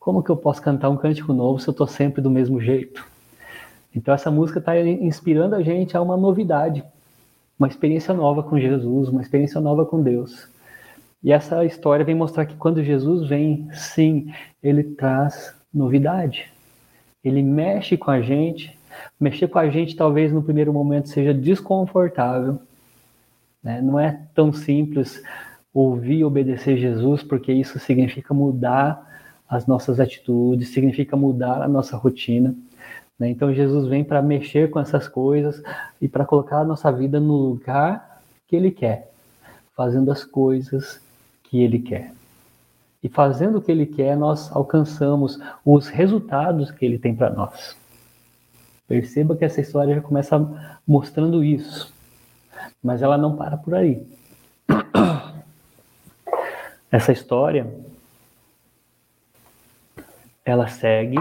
Como 0.00 0.22
que 0.22 0.30
eu 0.30 0.36
posso 0.36 0.62
cantar 0.62 0.88
um 0.88 0.96
cântico 0.96 1.34
novo 1.34 1.60
se 1.60 1.68
eu 1.68 1.72
estou 1.72 1.86
sempre 1.86 2.22
do 2.22 2.30
mesmo 2.30 2.58
jeito? 2.58 3.06
Então 3.94 4.14
essa 4.14 4.30
música 4.30 4.58
está 4.58 4.80
inspirando 4.80 5.54
a 5.54 5.62
gente 5.62 5.94
a 5.94 6.00
uma 6.00 6.16
novidade, 6.16 6.82
uma 7.58 7.68
experiência 7.68 8.14
nova 8.14 8.42
com 8.42 8.58
Jesus, 8.58 9.10
uma 9.10 9.20
experiência 9.20 9.60
nova 9.60 9.84
com 9.84 10.02
Deus. 10.02 10.48
E 11.22 11.30
essa 11.30 11.66
história 11.66 12.02
vem 12.02 12.14
mostrar 12.14 12.46
que 12.46 12.54
quando 12.54 12.82
Jesus 12.82 13.28
vem, 13.28 13.68
sim, 13.74 14.32
ele 14.62 14.82
traz 14.82 15.54
novidade. 15.72 16.50
Ele 17.22 17.42
mexe 17.42 17.98
com 17.98 18.10
a 18.10 18.22
gente. 18.22 18.74
Mexer 19.20 19.48
com 19.48 19.58
a 19.58 19.68
gente 19.68 19.94
talvez 19.96 20.32
no 20.32 20.42
primeiro 20.42 20.72
momento 20.72 21.10
seja 21.10 21.34
desconfortável. 21.34 22.58
Né? 23.62 23.82
Não 23.82 24.00
é 24.00 24.18
tão 24.34 24.50
simples 24.50 25.22
ouvir 25.74 26.20
e 26.20 26.24
obedecer 26.24 26.78
Jesus, 26.78 27.22
porque 27.22 27.52
isso 27.52 27.78
significa 27.78 28.32
mudar 28.32 29.09
as 29.50 29.66
nossas 29.66 29.98
atitudes, 29.98 30.68
significa 30.68 31.16
mudar 31.16 31.60
a 31.60 31.66
nossa 31.66 31.96
rotina. 31.96 32.54
Né? 33.18 33.30
Então 33.30 33.52
Jesus 33.52 33.88
vem 33.88 34.04
para 34.04 34.22
mexer 34.22 34.70
com 34.70 34.78
essas 34.78 35.08
coisas 35.08 35.60
e 36.00 36.06
para 36.06 36.24
colocar 36.24 36.58
a 36.60 36.64
nossa 36.64 36.92
vida 36.92 37.18
no 37.18 37.36
lugar 37.36 38.22
que 38.46 38.54
Ele 38.54 38.70
quer, 38.70 39.10
fazendo 39.76 40.12
as 40.12 40.24
coisas 40.24 41.00
que 41.42 41.60
Ele 41.60 41.80
quer. 41.80 42.12
E 43.02 43.08
fazendo 43.08 43.58
o 43.58 43.62
que 43.62 43.72
Ele 43.72 43.86
quer, 43.86 44.16
nós 44.16 44.54
alcançamos 44.54 45.40
os 45.64 45.88
resultados 45.88 46.70
que 46.70 46.84
Ele 46.86 46.98
tem 46.98 47.14
para 47.14 47.30
nós. 47.30 47.76
Perceba 48.86 49.34
que 49.34 49.44
essa 49.44 49.60
história 49.60 49.96
já 49.96 50.00
começa 50.00 50.78
mostrando 50.86 51.42
isso, 51.42 51.92
mas 52.82 53.02
ela 53.02 53.18
não 53.18 53.36
para 53.36 53.56
por 53.56 53.74
aí. 53.74 54.06
Essa 56.90 57.12
história 57.12 57.72
ela 60.44 60.66
segue 60.68 61.16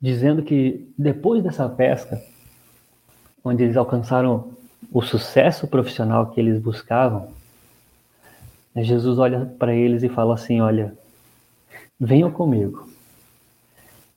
dizendo 0.00 0.42
que 0.42 0.92
depois 0.98 1.42
dessa 1.42 1.68
pesca, 1.68 2.22
onde 3.42 3.62
eles 3.62 3.76
alcançaram 3.76 4.52
o 4.92 5.02
sucesso 5.02 5.66
profissional 5.66 6.30
que 6.30 6.40
eles 6.40 6.60
buscavam, 6.60 7.28
Jesus 8.76 9.18
olha 9.18 9.46
para 9.58 9.74
eles 9.74 10.02
e 10.02 10.08
fala 10.08 10.34
assim: 10.34 10.60
Olha, 10.60 10.96
venham 11.98 12.30
comigo, 12.30 12.88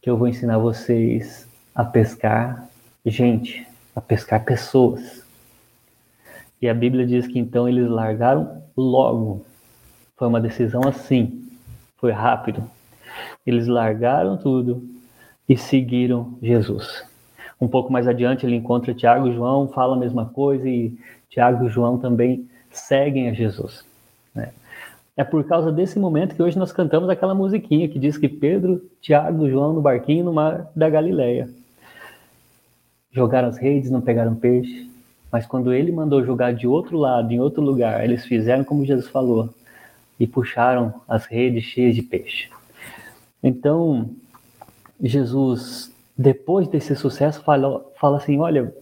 que 0.01 0.10
eu 0.10 0.17
vou 0.17 0.27
ensinar 0.27 0.58
vocês 0.58 1.47
a 1.75 1.86
pescar 1.86 2.67
gente, 3.10 3.65
a 3.95 4.01
pescar 4.01 4.43
pessoas. 4.43 5.23
E 6.62 6.67
a 6.67 6.73
Bíblia 6.73 7.06
diz 7.06 7.27
que 7.27 7.39
então 7.39 7.67
eles 7.67 7.88
largaram 7.88 8.63
logo. 8.75 9.45
Foi 10.15 10.27
uma 10.27 10.41
decisão 10.41 10.88
assim, 10.88 11.47
foi 11.97 12.12
rápido. 12.12 12.69
Eles 13.47 13.65
largaram 13.65 14.36
tudo 14.36 14.83
e 15.47 15.55
seguiram 15.55 16.38
Jesus. 16.41 17.05
Um 17.60 17.67
pouco 17.67 17.91
mais 17.91 18.07
adiante 18.07 18.45
ele 18.45 18.57
encontra 18.57 18.93
Tiago 18.93 19.29
e 19.29 19.33
João, 19.33 19.69
fala 19.69 19.95
a 19.95 19.99
mesma 19.99 20.25
coisa 20.25 20.67
e 20.67 20.93
Tiago 21.29 21.65
e 21.65 21.69
João 21.69 21.97
também 21.97 22.47
seguem 22.69 23.29
a 23.29 23.33
Jesus. 23.33 23.86
Né? 24.36 24.51
É 25.15 25.23
por 25.23 25.43
causa 25.45 25.71
desse 25.71 25.97
momento 25.97 26.36
que 26.36 26.43
hoje 26.43 26.60
nós 26.60 26.73
cantamos 26.73 27.10
aquela 27.10 27.33
musiquinha 27.33 27.88
que 27.88 27.97
diz 27.97 28.17
que 28.17 28.27
Pedro, 28.27 28.83
Tiago, 29.01 29.49
João 29.49 29.73
no 29.73 29.81
barquinho 29.81 30.25
no 30.25 30.33
mar 30.33 30.69
da 30.75 30.89
Galileia. 30.89 31.49
Jogaram 33.12 33.47
as 33.47 33.57
redes, 33.57 33.89
não 33.89 34.01
pegaram 34.01 34.36
peixe, 34.36 34.91
mas 35.31 35.45
quando 35.45 35.73
ele 35.73 35.91
mandou 35.91 36.23
jogar 36.23 36.53
de 36.53 36.67
outro 36.67 36.97
lado, 36.97 37.31
em 37.31 37.39
outro 37.39 37.63
lugar, 37.63 38.03
eles 38.03 38.25
fizeram 38.25 38.63
como 38.63 38.86
Jesus 38.86 39.07
falou 39.07 39.49
e 40.19 40.27
puxaram 40.27 40.93
as 41.07 41.25
redes 41.25 41.63
cheias 41.63 41.95
de 41.95 42.03
peixe. 42.03 42.49
Então, 43.41 44.10
Jesus, 45.02 45.91
depois 46.17 46.67
desse 46.67 46.95
sucesso, 46.95 47.41
fala, 47.41 47.86
fala 48.00 48.17
assim: 48.17 48.39
olha, 48.39 48.73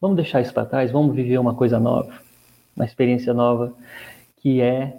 vamos 0.00 0.16
deixar 0.16 0.40
isso 0.40 0.52
para 0.52 0.66
trás, 0.66 0.90
vamos 0.90 1.14
viver 1.14 1.38
uma 1.38 1.54
coisa 1.54 1.78
nova, 1.78 2.12
uma 2.76 2.84
experiência 2.84 3.32
nova 3.32 3.72
que 4.36 4.60
é 4.60 4.96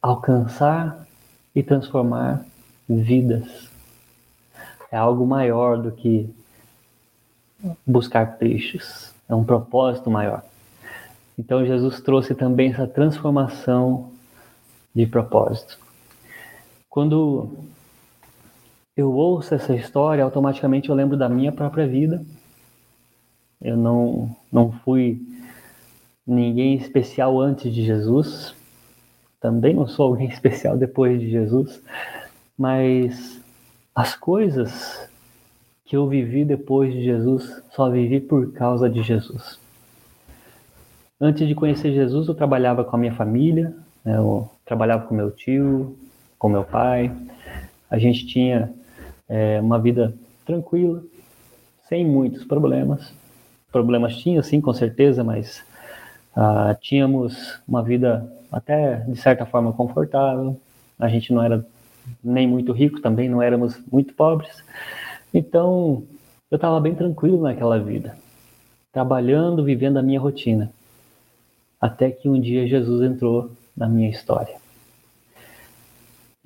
alcançar 0.00 1.06
e 1.54 1.62
transformar 1.62 2.44
vidas. 2.88 3.68
É 4.90 4.96
algo 4.96 5.26
maior 5.26 5.78
do 5.78 5.90
que 5.90 6.28
buscar 7.86 8.38
peixes, 8.38 9.14
é 9.28 9.34
um 9.34 9.44
propósito 9.44 10.10
maior. 10.10 10.42
Então 11.38 11.66
Jesus 11.66 12.00
trouxe 12.00 12.34
também 12.34 12.72
essa 12.72 12.86
transformação 12.86 14.10
de 14.94 15.06
propósito. 15.06 15.78
Quando 16.88 17.50
eu 18.96 19.12
ouço 19.12 19.54
essa 19.54 19.74
história, 19.74 20.24
automaticamente 20.24 20.88
eu 20.88 20.94
lembro 20.94 21.16
da 21.16 21.28
minha 21.28 21.52
própria 21.52 21.86
vida. 21.86 22.24
Eu 23.60 23.76
não, 23.76 24.34
não 24.50 24.72
fui 24.72 25.20
ninguém 26.26 26.74
especial 26.76 27.38
antes 27.38 27.72
de 27.74 27.84
Jesus. 27.84 28.54
Também 29.38 29.74
não 29.74 29.86
sou 29.86 30.06
alguém 30.06 30.28
especial 30.32 30.78
depois 30.78 31.20
de 31.20 31.30
Jesus. 31.30 31.82
Mas 32.56 33.40
as 33.94 34.14
coisas 34.14 35.08
que 35.84 35.96
eu 35.96 36.08
vivi 36.08 36.44
depois 36.44 36.92
de 36.92 37.04
Jesus, 37.04 37.62
só 37.70 37.88
vivi 37.90 38.18
por 38.18 38.52
causa 38.52 38.88
de 38.90 39.02
Jesus. 39.02 39.60
Antes 41.20 41.46
de 41.46 41.54
conhecer 41.54 41.92
Jesus, 41.92 42.28
eu 42.28 42.34
trabalhava 42.34 42.82
com 42.82 42.96
a 42.96 42.98
minha 42.98 43.14
família, 43.14 43.74
né? 44.04 44.16
eu 44.16 44.50
trabalhava 44.64 45.06
com 45.06 45.14
meu 45.14 45.30
tio, 45.30 45.96
com 46.38 46.48
meu 46.48 46.64
pai. 46.64 47.14
A 47.88 47.98
gente 47.98 48.26
tinha 48.26 48.74
é, 49.28 49.60
uma 49.60 49.78
vida 49.78 50.14
tranquila, 50.44 51.02
sem 51.88 52.04
muitos 52.04 52.44
problemas. 52.44 53.12
Problemas 53.70 54.16
tinha, 54.16 54.42
sim, 54.42 54.60
com 54.60 54.72
certeza, 54.72 55.22
mas 55.22 55.64
Uh, 56.36 56.76
tínhamos 56.82 57.58
uma 57.66 57.82
vida 57.82 58.30
até 58.52 58.96
de 58.96 59.16
certa 59.16 59.46
forma 59.46 59.72
confortável. 59.72 60.60
A 60.98 61.08
gente 61.08 61.32
não 61.32 61.42
era 61.42 61.64
nem 62.22 62.46
muito 62.46 62.72
rico, 62.72 63.00
também 63.00 63.26
não 63.26 63.40
éramos 63.40 63.80
muito 63.90 64.12
pobres. 64.12 64.62
Então, 65.32 66.02
eu 66.50 66.56
estava 66.56 66.78
bem 66.78 66.94
tranquilo 66.94 67.40
naquela 67.40 67.78
vida, 67.78 68.18
trabalhando, 68.92 69.64
vivendo 69.64 69.96
a 69.96 70.02
minha 70.02 70.20
rotina. 70.20 70.70
Até 71.80 72.10
que 72.10 72.28
um 72.28 72.38
dia 72.38 72.68
Jesus 72.68 73.02
entrou 73.02 73.50
na 73.74 73.88
minha 73.88 74.10
história. 74.10 74.56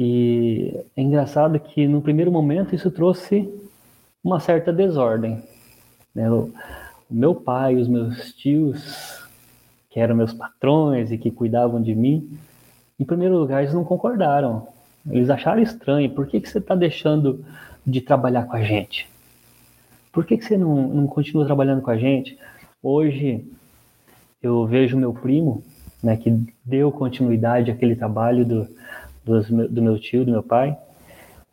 E 0.02 0.82
é 0.96 1.02
engraçado 1.02 1.60
que 1.60 1.86
no 1.86 2.00
primeiro 2.00 2.32
momento 2.32 2.74
isso 2.74 2.90
trouxe 2.90 3.52
uma 4.24 4.40
certa 4.40 4.72
desordem. 4.72 5.42
Né? 6.14 6.30
O 6.30 6.50
meu 7.10 7.34
pai, 7.34 7.76
os 7.76 7.86
meus 7.86 8.32
tios 8.32 9.22
que 9.90 10.00
eram 10.00 10.16
meus 10.16 10.32
patrões 10.32 11.12
e 11.12 11.18
que 11.18 11.30
cuidavam 11.30 11.82
de 11.82 11.94
mim, 11.94 12.38
Em 12.98 13.04
primeiro 13.04 13.36
lugar, 13.36 13.62
eles 13.62 13.74
não 13.74 13.84
concordaram. 13.84 14.68
Eles 15.10 15.28
acharam 15.28 15.60
estranho. 15.60 16.08
Por 16.14 16.26
que, 16.26 16.40
que 16.40 16.48
você 16.48 16.58
está 16.58 16.74
deixando 16.74 17.44
de 17.86 18.00
trabalhar 18.00 18.44
com 18.44 18.56
a 18.56 18.62
gente? 18.62 19.06
Por 20.10 20.24
que, 20.24 20.38
que 20.38 20.44
você 20.46 20.56
não, 20.56 20.88
não 20.88 21.06
continua 21.06 21.44
trabalhando 21.44 21.82
com 21.82 21.90
a 21.90 21.98
gente? 21.98 22.38
Hoje, 22.82 23.44
eu 24.42 24.66
vejo 24.66 24.96
meu 24.96 25.12
primo, 25.12 25.62
né, 26.02 26.16
que 26.16 26.30
deu 26.64 26.90
continuidade 26.90 27.70
àquele 27.70 27.96
trabalho 27.96 28.44
do, 28.44 28.68
do, 29.30 29.68
do 29.68 29.82
meu 29.82 29.98
tio, 29.98 30.24
do 30.24 30.30
meu 30.30 30.42
pai. 30.42 30.76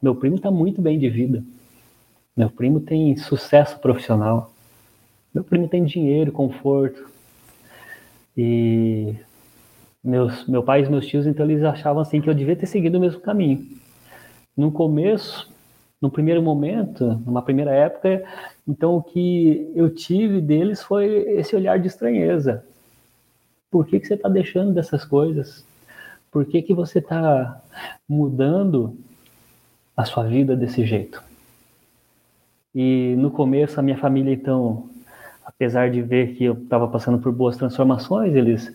Meu 0.02 0.16
primo 0.16 0.36
está 0.36 0.52
muito 0.52 0.82
bem 0.82 1.00
de 1.00 1.10
vida. 1.10 1.44
Meu 2.36 2.50
primo 2.50 2.80
tem 2.80 3.16
sucesso 3.18 3.80
profissional. 3.80 4.52
Meu 5.34 5.44
primo 5.44 5.68
tem 5.68 5.84
dinheiro, 5.84 6.32
conforto. 6.32 7.10
E 8.36 9.16
meus, 10.04 10.48
meu 10.48 10.64
pai 10.64 10.84
e 10.84 10.90
meus 10.90 11.06
tios, 11.06 11.28
então, 11.28 11.46
eles 11.46 11.64
achavam 11.64 12.02
assim 12.02 12.22
que 12.22 12.30
eu 12.30 12.34
devia 12.34 12.56
ter 12.56 12.66
seguido 12.66 12.98
o 12.98 13.02
mesmo 13.02 13.20
caminho. 13.20 13.66
No 14.56 14.72
começo, 14.72 15.52
no 16.02 16.10
primeiro 16.10 16.42
momento, 16.42 17.22
numa 17.26 17.42
primeira 17.42 17.72
época, 17.72 18.24
então 18.68 18.96
o 18.96 19.04
que 19.04 19.72
eu 19.76 19.90
tive 19.90 20.40
deles 20.40 20.82
foi 20.82 21.06
esse 21.40 21.56
olhar 21.56 21.80
de 21.80 21.88
estranheza. 21.88 22.64
Por 23.70 23.86
que, 23.86 24.00
que 24.00 24.08
você 24.08 24.14
está 24.14 24.30
deixando 24.30 24.74
dessas 24.74 25.04
coisas? 25.04 25.66
Por 26.38 26.46
que, 26.46 26.62
que 26.62 26.72
você 26.72 27.00
está 27.00 27.60
mudando 28.08 28.96
a 29.96 30.06
sua 30.06 30.24
vida 30.24 30.56
desse 30.56 30.86
jeito? 30.86 31.20
E 32.76 33.16
no 33.18 33.32
começo, 33.32 33.80
a 33.80 33.82
minha 33.82 33.98
família, 33.98 34.32
então, 34.32 34.88
apesar 35.44 35.90
de 35.90 36.00
ver 36.00 36.36
que 36.36 36.44
eu 36.44 36.54
estava 36.54 36.88
passando 36.88 37.18
por 37.18 37.32
boas 37.32 37.58
transformações, 37.58 38.36
eles 38.36 38.72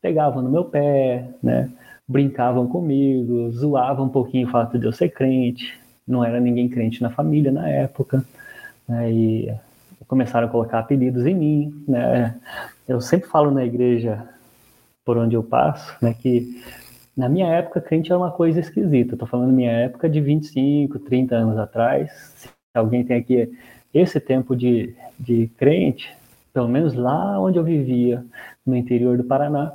pegavam 0.00 0.40
no 0.40 0.48
meu 0.48 0.64
pé, 0.66 1.28
né? 1.42 1.68
brincavam 2.06 2.68
comigo, 2.68 3.50
zoavam 3.50 4.06
um 4.06 4.08
pouquinho 4.08 4.46
o 4.46 4.50
fato 4.52 4.78
de 4.78 4.86
eu 4.86 4.92
ser 4.92 5.08
crente. 5.08 5.76
Não 6.06 6.24
era 6.24 6.38
ninguém 6.38 6.68
crente 6.68 7.02
na 7.02 7.10
família 7.10 7.50
na 7.50 7.68
época. 7.68 8.24
Né? 8.88 9.10
E 9.10 9.54
começaram 10.06 10.46
a 10.46 10.50
colocar 10.50 10.78
apelidos 10.78 11.26
em 11.26 11.34
mim. 11.34 11.84
Né? 11.88 12.38
Eu 12.86 13.00
sempre 13.00 13.28
falo 13.28 13.50
na 13.50 13.64
igreja 13.64 14.28
por 15.04 15.18
onde 15.18 15.34
eu 15.34 15.42
passo 15.42 15.92
né, 16.00 16.14
que 16.14 16.62
na 17.16 17.28
minha 17.28 17.46
época 17.46 17.80
crente 17.80 18.10
era 18.10 18.18
uma 18.18 18.30
coisa 18.30 18.60
esquisita. 18.60 19.14
Estou 19.14 19.28
falando 19.28 19.52
minha 19.52 19.72
época 19.72 20.08
de 20.08 20.20
25, 20.20 20.98
30 21.00 21.34
anos 21.34 21.58
atrás. 21.58 22.10
Se 22.36 22.48
alguém 22.74 23.04
tem 23.04 23.16
aqui 23.16 23.50
esse 23.92 24.20
tempo 24.20 24.54
de, 24.54 24.94
de 25.18 25.48
crente, 25.56 26.14
pelo 26.52 26.68
menos 26.68 26.94
lá 26.94 27.40
onde 27.40 27.58
eu 27.58 27.64
vivia, 27.64 28.24
no 28.64 28.76
interior 28.76 29.16
do 29.16 29.24
Paraná, 29.24 29.72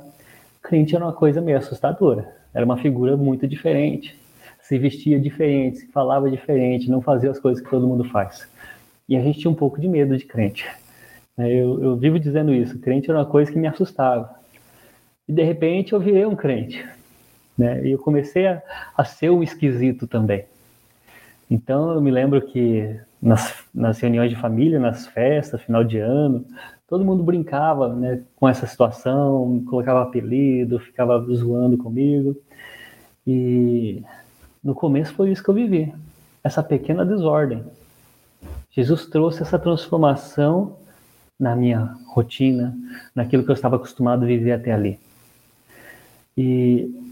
crente 0.62 0.96
era 0.96 1.04
uma 1.04 1.12
coisa 1.12 1.40
meio 1.40 1.58
assustadora. 1.58 2.34
Era 2.52 2.64
uma 2.64 2.78
figura 2.78 3.16
muito 3.16 3.46
diferente. 3.46 4.18
Se 4.62 4.78
vestia 4.78 5.20
diferente, 5.20 5.78
se 5.78 5.86
falava 5.88 6.30
diferente, 6.30 6.90
não 6.90 7.00
fazia 7.00 7.30
as 7.30 7.38
coisas 7.38 7.62
que 7.62 7.70
todo 7.70 7.86
mundo 7.86 8.04
faz. 8.04 8.48
E 9.08 9.16
a 9.16 9.20
gente 9.20 9.38
tinha 9.38 9.50
um 9.50 9.54
pouco 9.54 9.80
de 9.80 9.86
medo 9.86 10.16
de 10.16 10.24
crente. 10.24 10.66
É, 11.38 11.48
eu, 11.48 11.82
eu 11.82 11.96
vivo 11.96 12.18
dizendo 12.18 12.52
isso. 12.52 12.78
Crente 12.78 13.10
era 13.10 13.20
uma 13.20 13.26
coisa 13.26 13.52
que 13.52 13.58
me 13.58 13.68
assustava. 13.68 14.34
E 15.28 15.32
de 15.32 15.42
repente 15.42 15.92
eu 15.92 16.00
virei 16.00 16.24
um 16.24 16.34
crente. 16.34 16.84
Né? 17.56 17.86
E 17.86 17.92
eu 17.92 17.98
comecei 17.98 18.46
a, 18.46 18.62
a 18.96 19.04
ser 19.04 19.30
um 19.30 19.42
esquisito 19.42 20.06
também. 20.06 20.44
Então 21.50 21.92
eu 21.92 22.00
me 22.00 22.10
lembro 22.10 22.40
que 22.42 22.98
nas, 23.22 23.64
nas 23.74 23.98
reuniões 24.00 24.30
de 24.30 24.36
família, 24.36 24.78
nas 24.78 25.06
festas, 25.06 25.62
final 25.62 25.82
de 25.82 25.98
ano, 25.98 26.44
todo 26.88 27.04
mundo 27.04 27.22
brincava 27.22 27.94
né, 27.94 28.22
com 28.36 28.48
essa 28.48 28.66
situação, 28.66 29.62
colocava 29.68 30.02
apelido, 30.02 30.78
ficava 30.78 31.18
zoando 31.32 31.76
comigo. 31.76 32.36
E 33.26 34.02
no 34.62 34.74
começo 34.74 35.14
foi 35.14 35.30
isso 35.30 35.42
que 35.42 35.50
eu 35.50 35.54
vivi, 35.54 35.92
essa 36.42 36.62
pequena 36.62 37.04
desordem. 37.04 37.64
Jesus 38.70 39.06
trouxe 39.06 39.42
essa 39.42 39.58
transformação 39.58 40.76
na 41.38 41.56
minha 41.56 41.96
rotina, 42.08 42.76
naquilo 43.14 43.42
que 43.42 43.50
eu 43.50 43.54
estava 43.54 43.76
acostumado 43.76 44.24
a 44.24 44.26
viver 44.26 44.52
até 44.52 44.72
ali. 44.72 44.98
E 46.36 47.05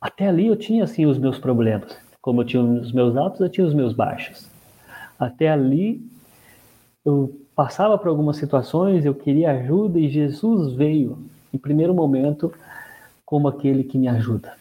até 0.00 0.28
ali 0.28 0.46
eu 0.46 0.56
tinha 0.56 0.84
assim 0.84 1.06
os 1.06 1.18
meus 1.18 1.38
problemas. 1.38 1.96
Como 2.20 2.42
eu 2.42 2.46
tinha 2.46 2.62
os 2.62 2.92
meus 2.92 3.16
altos, 3.16 3.40
eu 3.40 3.48
tinha 3.48 3.66
os 3.66 3.74
meus 3.74 3.92
baixos. 3.92 4.48
Até 5.18 5.48
ali 5.48 6.00
eu 7.04 7.40
passava 7.54 7.96
por 7.98 8.08
algumas 8.08 8.36
situações, 8.36 9.04
eu 9.04 9.14
queria 9.14 9.52
ajuda 9.52 9.98
e 9.98 10.08
Jesus 10.08 10.74
veio, 10.74 11.18
em 11.52 11.58
primeiro 11.58 11.94
momento, 11.94 12.52
como 13.24 13.48
aquele 13.48 13.82
que 13.82 13.98
me 13.98 14.08
ajuda. 14.08 14.52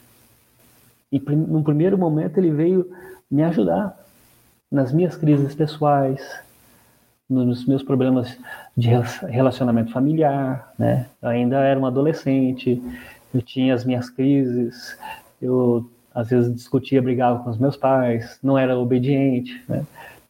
E 1.12 1.20
no 1.20 1.64
primeiro 1.64 1.98
momento 1.98 2.38
ele 2.38 2.52
veio 2.52 2.90
me 3.30 3.44
ajudar 3.44 3.98
nas 4.72 4.92
minhas 4.92 5.16
crises 5.16 5.54
pessoais, 5.54 6.22
nos 7.30 7.66
meus 7.66 7.84
problemas 7.84 8.38
de 8.76 8.90
relacionamento 9.30 9.92
familiar, 9.92 10.74
né? 10.80 11.08
Eu 11.22 11.30
ainda 11.30 11.58
era 11.58 11.80
um 11.80 11.86
adolescente, 11.86 12.82
eu 13.34 13.42
tinha 13.42 13.74
as 13.74 13.84
minhas 13.84 14.10
crises, 14.10 14.98
eu 15.42 15.90
às 16.14 16.30
vezes 16.30 16.54
discutia, 16.54 17.02
brigava 17.02 17.44
com 17.44 17.50
os 17.50 17.58
meus 17.58 17.78
pais, 17.78 18.40
não 18.42 18.58
era 18.58 18.78
obediente, 18.78 19.64
né? 19.70 19.86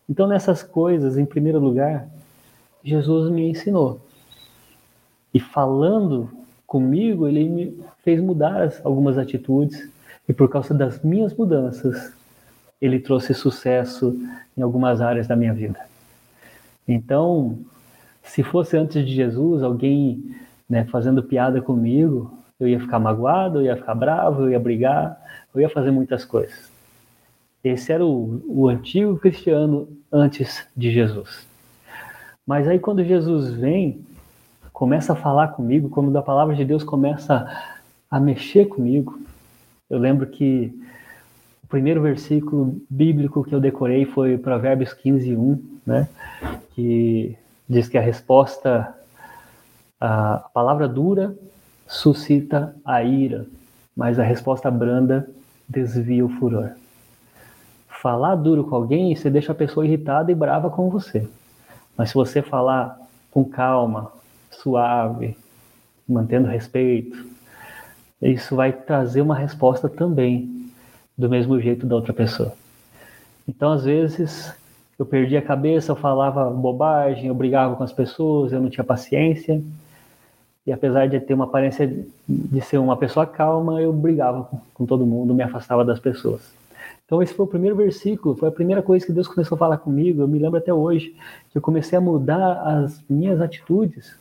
Então 0.10 0.28
nessas 0.28 0.62
coisas, 0.62 1.18
em 1.18 1.26
primeiro 1.26 1.60
lugar, 1.60 2.08
Jesus 2.84 3.32
me 3.32 3.50
ensinou. 3.50 4.02
E 5.34 5.40
falando 5.40 6.30
comigo, 6.66 7.28
ele 7.28 7.48
me 7.48 7.80
fez 8.04 8.22
mudar 8.22 8.74
algumas 8.84 9.18
atitudes, 9.18 9.90
e 10.28 10.34
por 10.34 10.50
causa 10.50 10.74
das 10.74 11.02
minhas 11.02 11.34
mudanças, 11.34 12.14
ele 12.82 13.00
trouxe 13.00 13.34
sucesso 13.34 14.16
em 14.58 14.62
algumas 14.62 15.00
áreas 15.00 15.28
da 15.28 15.36
minha 15.36 15.54
vida. 15.54 15.80
Então, 16.88 17.58
se 18.24 18.44
fosse 18.44 18.78
antes 18.78 19.06
de 19.06 19.14
Jesus, 19.14 19.64
alguém 19.64 20.36
né, 20.70 20.86
fazendo 20.86 21.24
piada 21.24 21.62
comigo, 21.62 22.38
eu 22.60 22.68
ia 22.68 22.80
ficar 22.80 23.00
magoado, 23.00 23.60
eu 23.60 23.66
ia 23.66 23.76
ficar 23.76 23.96
bravo, 23.96 24.44
eu 24.44 24.52
ia 24.52 24.60
brigar, 24.60 25.20
eu 25.54 25.62
ia 25.62 25.70
fazer 25.70 25.92
muitas 25.92 26.26
coisas. 26.26 26.72
Esse 27.64 27.92
era 27.92 28.06
o, 28.06 28.42
o 28.48 28.68
antigo 28.68 29.18
cristiano 29.18 29.88
antes 30.12 30.66
de 30.76 30.92
Jesus. 30.92 31.48
Mas 32.46 32.68
aí 32.68 32.80
quando 32.80 33.04
Jesus 33.04 33.52
vem, 33.52 34.02
começa 34.72 35.14
a 35.14 35.16
falar 35.16 35.50
comigo, 35.50 35.90
quando 35.90 36.16
a 36.18 36.22
palavra 36.22 36.56
de 36.56 36.64
Deus 36.64 36.84
começa 36.84 37.46
a 38.10 38.20
mexer 38.20 38.66
comigo, 38.66 39.20
eu 39.90 40.00
lembro 40.00 40.28
que 40.28 40.74
o 41.64 41.68
primeiro 41.68 42.02
versículo 42.02 42.80
bíblico 42.90 43.44
que 43.44 43.54
eu 43.54 43.60
decorei 43.60 44.06
foi 44.06 44.38
Provérbios 44.38 44.94
15, 44.94 45.36
1, 45.36 45.64
né? 45.86 46.08
que 46.74 47.36
diz 47.68 47.90
que 47.90 47.98
a 47.98 48.02
resposta, 48.02 48.96
a 50.00 50.50
palavra 50.54 50.88
dura 50.88 51.36
suscita 51.88 52.76
a 52.84 53.02
ira, 53.02 53.46
mas 53.96 54.20
a 54.20 54.24
resposta 54.24 54.70
branda 54.70 55.28
desvia 55.68 56.26
o 56.26 56.30
furor. 56.30 56.72
Falar 57.88 58.36
duro 58.36 58.64
com 58.66 58.76
alguém, 58.76 59.16
você 59.16 59.30
deixa 59.30 59.52
a 59.54 59.56
pessoa 59.56 59.86
irritada 59.86 60.32
e 60.32 60.36
brava 60.36 60.70
com 60.70 60.90
você. 60.90 61.28
Mas 61.98 62.10
se 62.10 62.16
você 62.16 62.42
falar 62.42 63.00
com 63.32 63.44
calma, 63.44 64.12
suave, 64.52 65.36
mantendo 66.08 66.48
respeito, 66.48 67.26
isso 68.22 68.56
vai 68.56 68.72
trazer 68.72 69.22
uma 69.22 69.36
resposta 69.36 69.90
também 69.90 70.72
do 71.18 71.30
mesmo 71.30 71.60
jeito 71.60 71.86
da 71.86 71.96
outra 71.96 72.14
pessoa. 72.14 72.54
Então, 73.48 73.72
às 73.72 73.84
vezes, 73.84 74.54
eu 75.00 75.06
perdi 75.06 75.38
a 75.38 75.42
cabeça, 75.42 75.92
eu 75.92 75.96
falava 75.96 76.50
bobagem, 76.50 77.28
eu 77.28 77.36
brigava 77.36 77.76
com 77.76 77.84
as 77.84 77.94
pessoas, 77.94 78.52
eu 78.52 78.62
não 78.62 78.70
tinha 78.70 78.84
paciência. 78.84 79.62
E 80.68 80.72
apesar 80.74 81.08
de 81.08 81.18
ter 81.22 81.34
uma 81.34 81.46
aparência 81.46 81.88
de 82.28 82.62
ser 82.62 82.78
uma 82.78 82.98
pessoa 82.98 83.26
calma, 83.26 83.82
eu 83.82 83.94
brigava 83.94 84.50
com 84.74 84.86
todo 84.86 85.06
mundo, 85.06 85.34
me 85.34 85.42
afastava 85.42 85.86
das 85.86 85.98
pessoas. 85.98 86.42
Então 87.06 87.24
esse 87.24 87.34
foi 87.34 87.46
o 87.46 87.48
primeiro 87.48 87.74
versículo, 87.74 88.36
foi 88.36 88.50
a 88.50 88.52
primeira 88.52 88.82
coisa 88.82 89.06
que 89.06 89.14
Deus 89.14 89.30
começou 89.30 89.56
a 89.56 89.60
falar 89.60 89.78
comigo. 89.78 90.22
Eu 90.22 90.28
me 90.28 90.38
lembro 90.38 90.58
até 90.58 90.74
hoje 90.74 91.16
que 91.50 91.58
eu 91.58 91.62
comecei 91.62 91.98
a 91.98 92.02
mudar 92.02 92.84
as 92.84 93.02
minhas 93.10 93.40
atitudes 93.40 94.14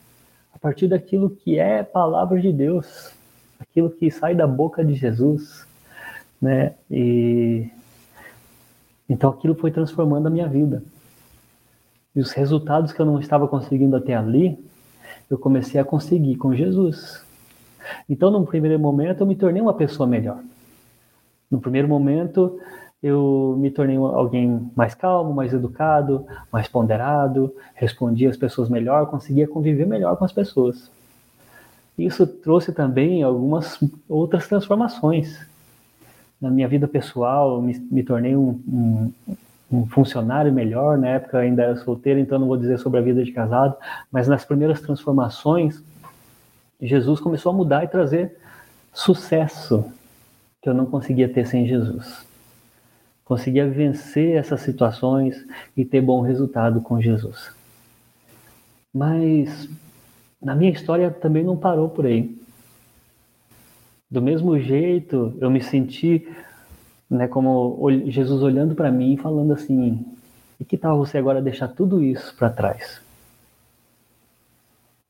a 0.55 0.59
partir 0.59 0.87
daquilo 0.87 1.31
que 1.31 1.59
é 1.59 1.83
palavra 1.83 2.41
de 2.41 2.53
Deus, 2.53 3.11
aquilo 3.59 3.91
que 3.91 4.09
sai 4.09 4.33
da 4.33 4.47
boca 4.47 4.85
de 4.85 4.95
Jesus, 4.95 5.67
né? 6.41 6.75
E 6.89 7.69
então 9.09 9.31
aquilo 9.31 9.57
foi 9.57 9.73
transformando 9.73 10.29
a 10.29 10.31
minha 10.31 10.47
vida. 10.47 10.81
E 12.15 12.21
os 12.21 12.31
resultados 12.31 12.93
que 12.93 13.01
eu 13.01 13.07
não 13.07 13.19
estava 13.19 13.49
conseguindo 13.49 13.97
até 13.97 14.15
ali, 14.15 14.57
eu 15.31 15.39
comecei 15.39 15.81
a 15.81 15.85
conseguir 15.85 16.37
com 16.37 16.55
Jesus. 16.55 17.25
Então, 18.09 18.31
num 18.31 18.45
primeiro 18.45 18.79
momento, 18.79 19.21
eu 19.21 19.27
me 19.27 19.37
tornei 19.37 19.63
uma 19.63 19.75
pessoa 19.75 20.07
melhor. 20.07 20.41
No 21.51 21.61
primeiro 21.61 21.89
momento, 21.89 22.59
eu 23.03 23.57
me 23.59 23.71
tornei 23.71 23.97
alguém 23.97 24.71
mais 24.75 24.95
calmo, 24.95 25.33
mais 25.33 25.53
educado, 25.53 26.27
mais 26.53 26.67
ponderado, 26.67 27.55
respondia 27.75 28.31
às 28.31 28.37
pessoas 28.37 28.69
melhor, 28.69 29.07
conseguia 29.07 29.47
conviver 29.47 29.87
melhor 29.87 30.17
com 30.17 30.25
as 30.25 30.33
pessoas. 30.33 30.91
Isso 31.99 32.27
trouxe 32.27 32.73
também 32.73 33.23
algumas 33.23 33.79
outras 34.09 34.47
transformações. 34.47 35.39
na 36.41 36.51
minha 36.51 36.69
vida 36.69 36.87
pessoal, 36.87 37.63
me, 37.63 37.79
me 37.91 38.03
tornei 38.03 38.37
um, 38.37 38.61
um, 38.69 39.13
um, 39.71 39.87
funcionário 39.87 40.53
melhor. 40.53 40.99
Na 40.99 41.09
época 41.09 41.39
ainda 41.39 41.63
era 41.63 41.77
solteiro, 41.77 42.21
então 42.21 42.39
não 42.39 42.47
vou 42.47 42.57
dizer 42.57 42.79
sobre 42.79 42.99
a 42.99 43.03
vida 43.03 43.25
de 43.25 43.33
casado, 43.33 43.77
mas 44.11 44.29
nas 44.29 44.45
primeiras 44.45 44.81
transformações, 44.81 45.83
Jesus 46.81 47.21
começou 47.21 47.53
a 47.53 47.55
mudar 47.55 47.85
e 47.85 47.89
trazer 47.89 48.37
sucesso 48.93 49.85
que 50.61 50.69
eu 50.69 50.75
não 50.75 50.87
conseguia 50.87 51.29
ter 51.29 51.47
sem 51.47 51.67
Jesus. 51.67 52.27
Conseguia 53.25 53.69
vencer 53.69 54.37
essas 54.37 54.61
situações 54.61 55.45
e 55.77 55.85
ter 55.85 56.01
bom 56.01 56.21
resultado 56.21 56.81
com 56.81 57.01
Jesus. 57.01 57.55
Mas 58.95 59.69
na 60.41 60.55
minha 60.55 60.71
história 60.71 61.11
também 61.11 61.43
não 61.43 61.57
parou 61.57 61.89
por 61.89 62.07
aí. 62.07 62.37
Do 64.09 64.23
mesmo 64.23 64.59
jeito, 64.59 65.37
eu 65.41 65.51
me 65.51 65.61
senti 65.61 66.29
né, 67.09 67.29
como 67.29 67.89
Jesus 68.07 68.43
olhando 68.43 68.75
para 68.75 68.91
mim 68.91 69.15
e 69.15 69.17
falando 69.17 69.53
assim: 69.53 70.05
e 70.59 70.65
que 70.65 70.77
tal 70.77 70.99
você 70.99 71.19
agora 71.19 71.41
deixar 71.41 71.69
tudo 71.69 72.03
isso 72.03 72.35
para 72.37 72.51
trás? 72.51 73.01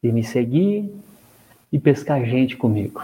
E 0.03 0.13
me 0.13 0.23
seguir 0.23 0.95
e 1.73 1.79
pescar 1.79 2.25
gente 2.25 2.57
comigo. 2.57 3.03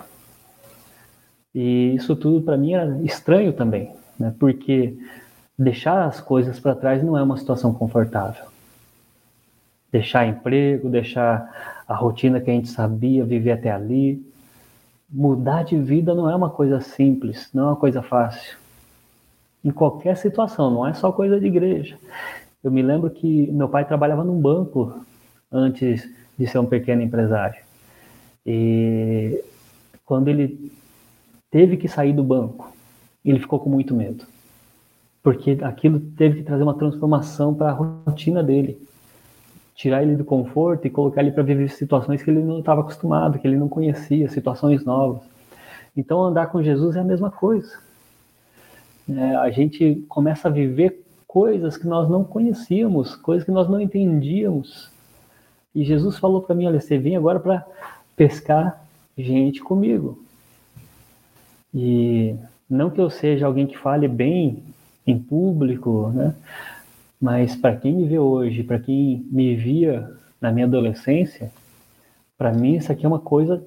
E 1.55 1.95
isso 1.95 2.17
tudo 2.17 2.43
para 2.43 2.57
mim 2.57 2.73
era 2.73 2.99
estranho 3.03 3.53
também, 3.53 3.93
né, 4.19 4.35
porque 4.39 4.97
deixar 5.59 6.07
as 6.07 6.21
coisas 6.21 6.59
para 6.59 6.75
trás 6.75 7.03
não 7.03 7.17
é 7.17 7.23
uma 7.23 7.37
situação 7.37 7.73
confortável. 7.75 8.45
Deixar 9.91 10.27
emprego, 10.27 10.89
deixar 10.89 11.83
a 11.87 11.95
rotina 11.95 12.41
que 12.41 12.51
a 12.51 12.55
gente 12.55 12.69
sabia, 12.69 13.25
viver 13.25 13.53
até 13.53 13.71
ali, 13.71 14.25
mudar 15.11 15.63
de 15.63 15.77
vida 15.77 16.15
não 16.15 16.31
é 16.31 16.35
uma 16.35 16.49
coisa 16.49 16.81
simples, 16.81 17.51
não 17.53 17.65
é 17.65 17.67
uma 17.67 17.77
coisa 17.77 18.01
fácil. 18.01 18.62
Em 19.65 19.71
qualquer 19.71 20.17
situação, 20.17 20.71
não 20.71 20.87
é 20.87 20.93
só 20.95 21.13
coisa 21.13 21.39
de 21.39 21.47
igreja. 21.47 21.97
Eu 22.63 22.71
me 22.71 22.83
lembro 22.83 23.11
que 23.11 23.51
meu 23.53 23.69
pai 23.69 23.85
trabalhava 23.85 24.25
num 24.25 24.41
banco 24.41 25.05
antes 25.51 26.09
de 26.39 26.47
ser 26.47 26.59
um 26.59 26.67
pequeno 26.67 27.03
empresário. 27.03 27.61
E 28.45 29.43
quando 30.05 30.29
ele 30.29 30.73
teve 31.51 31.77
que 31.77 31.89
sair 31.89 32.13
do 32.13 32.25
banco, 32.25 32.73
ele 33.25 33.39
ficou 33.39 33.61
com 33.61 33.71
muito 33.71 33.95
medo. 33.95 34.25
Porque 35.23 35.59
aquilo 35.63 36.01
teve 36.01 36.39
que 36.39 36.43
trazer 36.43 36.63
uma 36.63 36.75
transformação 36.75 37.55
para 37.55 37.71
a 37.71 37.73
rotina 37.73 38.43
dele 38.43 38.81
tirar 39.75 40.03
ele 40.03 40.17
do 40.17 40.25
conforto 40.25 40.87
e 40.87 40.91
colocar 40.91 41.23
ele 41.23 41.33
para 41.33 41.43
viver 41.43 41.69
situações 41.71 42.23
que 42.23 42.31
ele 42.31 42.43
não 42.43 42.61
estava 42.61 42.81
acostumado, 42.81 43.39
que 43.39 43.47
ele 43.47 43.57
não 43.57 43.69
conhecia, 43.69 44.29
situações 44.29 44.85
novas. 44.85 45.23
Então, 45.97 46.23
andar 46.23 46.47
com 46.47 46.63
Jesus 46.63 46.97
é 46.97 47.01
a 47.01 47.05
mesma 47.05 47.31
coisa. 47.31 47.79
É, 49.09 49.37
a 49.37 49.51
gente 49.51 50.05
começa 50.09 50.49
a 50.49 50.51
viver 50.51 51.05
coisas 51.27 51.77
que 51.77 51.87
nós 51.87 52.09
não 52.11 52.23
conhecíamos, 52.23 53.17
coisas 53.17 53.45
que 53.45 53.51
nós 53.51 53.69
não 53.69 53.81
entendíamos. 53.81 54.91
E 55.75 55.85
Jesus 55.85 56.19
falou 56.19 56.43
para 56.43 56.55
mim: 56.55 56.67
olha, 56.67 56.81
você 56.81 56.99
vem 56.99 57.17
agora 57.17 57.41
para 57.41 57.67
pescar 58.15 58.85
gente 59.17 59.61
comigo. 59.61 60.23
E 61.75 62.35
não 62.69 62.91
que 62.91 63.01
eu 63.01 63.09
seja 63.09 63.47
alguém 63.47 63.67
que 63.67 63.79
fale 63.79 64.07
bem 64.07 64.63
em 65.07 65.19
público, 65.19 66.11
né? 66.15 66.35
Mas 67.21 67.55
para 67.57 67.77
quem 67.77 67.95
me 67.95 68.05
vê 68.05 68.19
hoje, 68.19 68.63
para 68.63 68.79
quem 68.79 69.27
me 69.31 69.55
via 69.55 70.11
na 70.41 70.51
minha 70.51 70.67
adolescência, 70.67 71.51
para 72.37 72.53
mim 72.53 72.77
isso 72.77 72.91
aqui 72.91 73.07
é 73.07 73.09
uma 73.09 73.21
coisa 73.21 73.65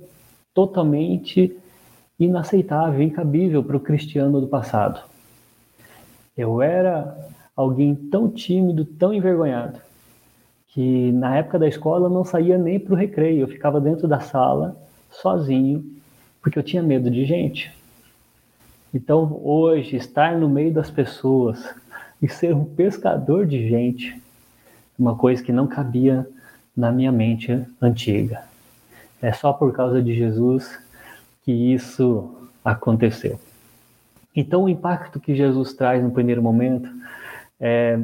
totalmente 0.53 1.55
inaceitável, 2.19 3.01
incabível 3.01 3.63
para 3.63 3.77
o 3.77 3.79
cristiano 3.79 4.39
do 4.39 4.47
passado. 4.47 5.14
Eu 6.37 6.61
era 6.61 7.17
alguém 7.55 7.95
tão 7.95 8.29
tímido, 8.29 8.83
tão 8.85 9.13
envergonhado, 9.13 9.79
que 10.69 11.11
na 11.13 11.37
época 11.37 11.57
da 11.57 11.67
escola 11.67 12.07
eu 12.07 12.11
não 12.11 12.25
saía 12.25 12.57
nem 12.57 12.79
para 12.79 12.93
o 12.93 12.97
recreio, 12.97 13.41
eu 13.41 13.47
ficava 13.47 13.79
dentro 13.79 14.07
da 14.07 14.19
sala, 14.19 14.75
sozinho, 15.09 15.85
porque 16.41 16.59
eu 16.59 16.63
tinha 16.63 16.83
medo 16.83 17.09
de 17.09 17.25
gente. 17.25 17.73
Então, 18.93 19.39
hoje, 19.43 19.95
estar 19.95 20.37
no 20.37 20.49
meio 20.49 20.73
das 20.73 20.89
pessoas, 20.89 21.73
e 22.21 22.29
ser 22.29 22.55
um 22.55 22.65
pescador 22.65 23.45
de 23.45 23.69
gente, 23.69 24.19
uma 24.97 25.15
coisa 25.15 25.43
que 25.43 25.51
não 25.51 25.67
cabia 25.67 26.27
na 26.75 26.91
minha 26.91 27.11
mente 27.11 27.63
antiga. 27.81 28.43
É 29.21 29.31
só 29.31 29.53
por 29.53 29.73
causa 29.73 30.01
de 30.01 30.15
Jesus 30.15 30.79
que 31.43 31.51
isso 31.51 32.49
aconteceu. 32.63 33.39
Então, 34.35 34.65
o 34.65 34.69
impacto 34.69 35.19
que 35.19 35.33
Jesus 35.33 35.73
traz 35.73 36.03
no 36.03 36.11
primeiro 36.11 36.41
momento 36.41 36.89
é 37.59 37.97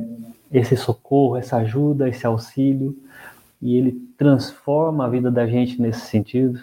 esse 0.52 0.78
socorro, 0.78 1.38
essa 1.38 1.58
ajuda, 1.58 2.10
esse 2.10 2.26
auxílio, 2.26 2.98
e 3.62 3.76
ele 3.76 3.92
transforma 4.18 5.06
a 5.06 5.10
vida 5.10 5.30
da 5.30 5.46
gente 5.46 5.82
nesse 5.82 6.02
sentido. 6.02 6.60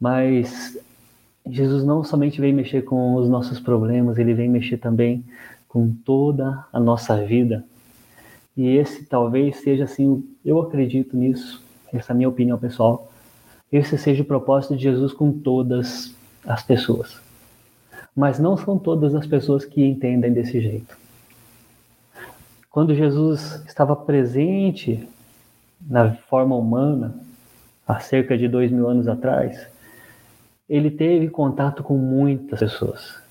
Mas 0.00 0.78
Jesus 1.46 1.82
não 1.84 2.04
somente 2.04 2.40
vem 2.40 2.52
mexer 2.52 2.82
com 2.82 3.14
os 3.14 3.28
nossos 3.28 3.58
problemas, 3.58 4.18
ele 4.18 4.34
vem 4.34 4.48
mexer 4.48 4.76
também 4.76 5.24
com 5.66 5.90
toda 5.90 6.64
a 6.72 6.78
nossa 6.78 7.16
vida. 7.24 7.64
E 8.56 8.66
esse 8.68 9.04
talvez 9.04 9.56
seja 9.58 9.84
assim, 9.84 10.24
eu 10.44 10.60
acredito 10.60 11.16
nisso, 11.16 11.62
essa 11.92 12.12
é 12.12 12.14
a 12.14 12.16
minha 12.16 12.28
opinião 12.28 12.58
pessoal. 12.58 13.10
Esse 13.70 13.98
seja 13.98 14.22
o 14.22 14.26
propósito 14.26 14.76
de 14.76 14.82
Jesus 14.82 15.12
com 15.12 15.32
todas 15.32 16.14
as 16.46 16.62
pessoas. 16.62 17.27
Mas 18.18 18.40
não 18.40 18.56
são 18.56 18.76
todas 18.76 19.14
as 19.14 19.28
pessoas 19.28 19.64
que 19.64 19.80
entendem 19.80 20.32
desse 20.32 20.60
jeito. 20.60 20.98
Quando 22.68 22.92
Jesus 22.92 23.62
estava 23.64 23.94
presente 23.94 25.08
na 25.80 26.14
forma 26.14 26.56
humana, 26.56 27.14
há 27.86 28.00
cerca 28.00 28.36
de 28.36 28.48
dois 28.48 28.72
mil 28.72 28.88
anos 28.88 29.06
atrás, 29.06 29.68
ele 30.68 30.90
teve 30.90 31.28
contato 31.28 31.84
com 31.84 31.96
muitas 31.96 32.58
pessoas. 32.58 33.22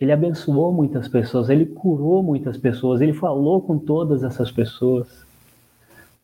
Ele 0.00 0.10
abençoou 0.10 0.72
muitas 0.72 1.06
pessoas, 1.06 1.50
ele 1.50 1.66
curou 1.66 2.22
muitas 2.22 2.56
pessoas, 2.56 3.02
ele 3.02 3.12
falou 3.12 3.60
com 3.60 3.78
todas 3.78 4.22
essas 4.22 4.50
pessoas. 4.50 5.22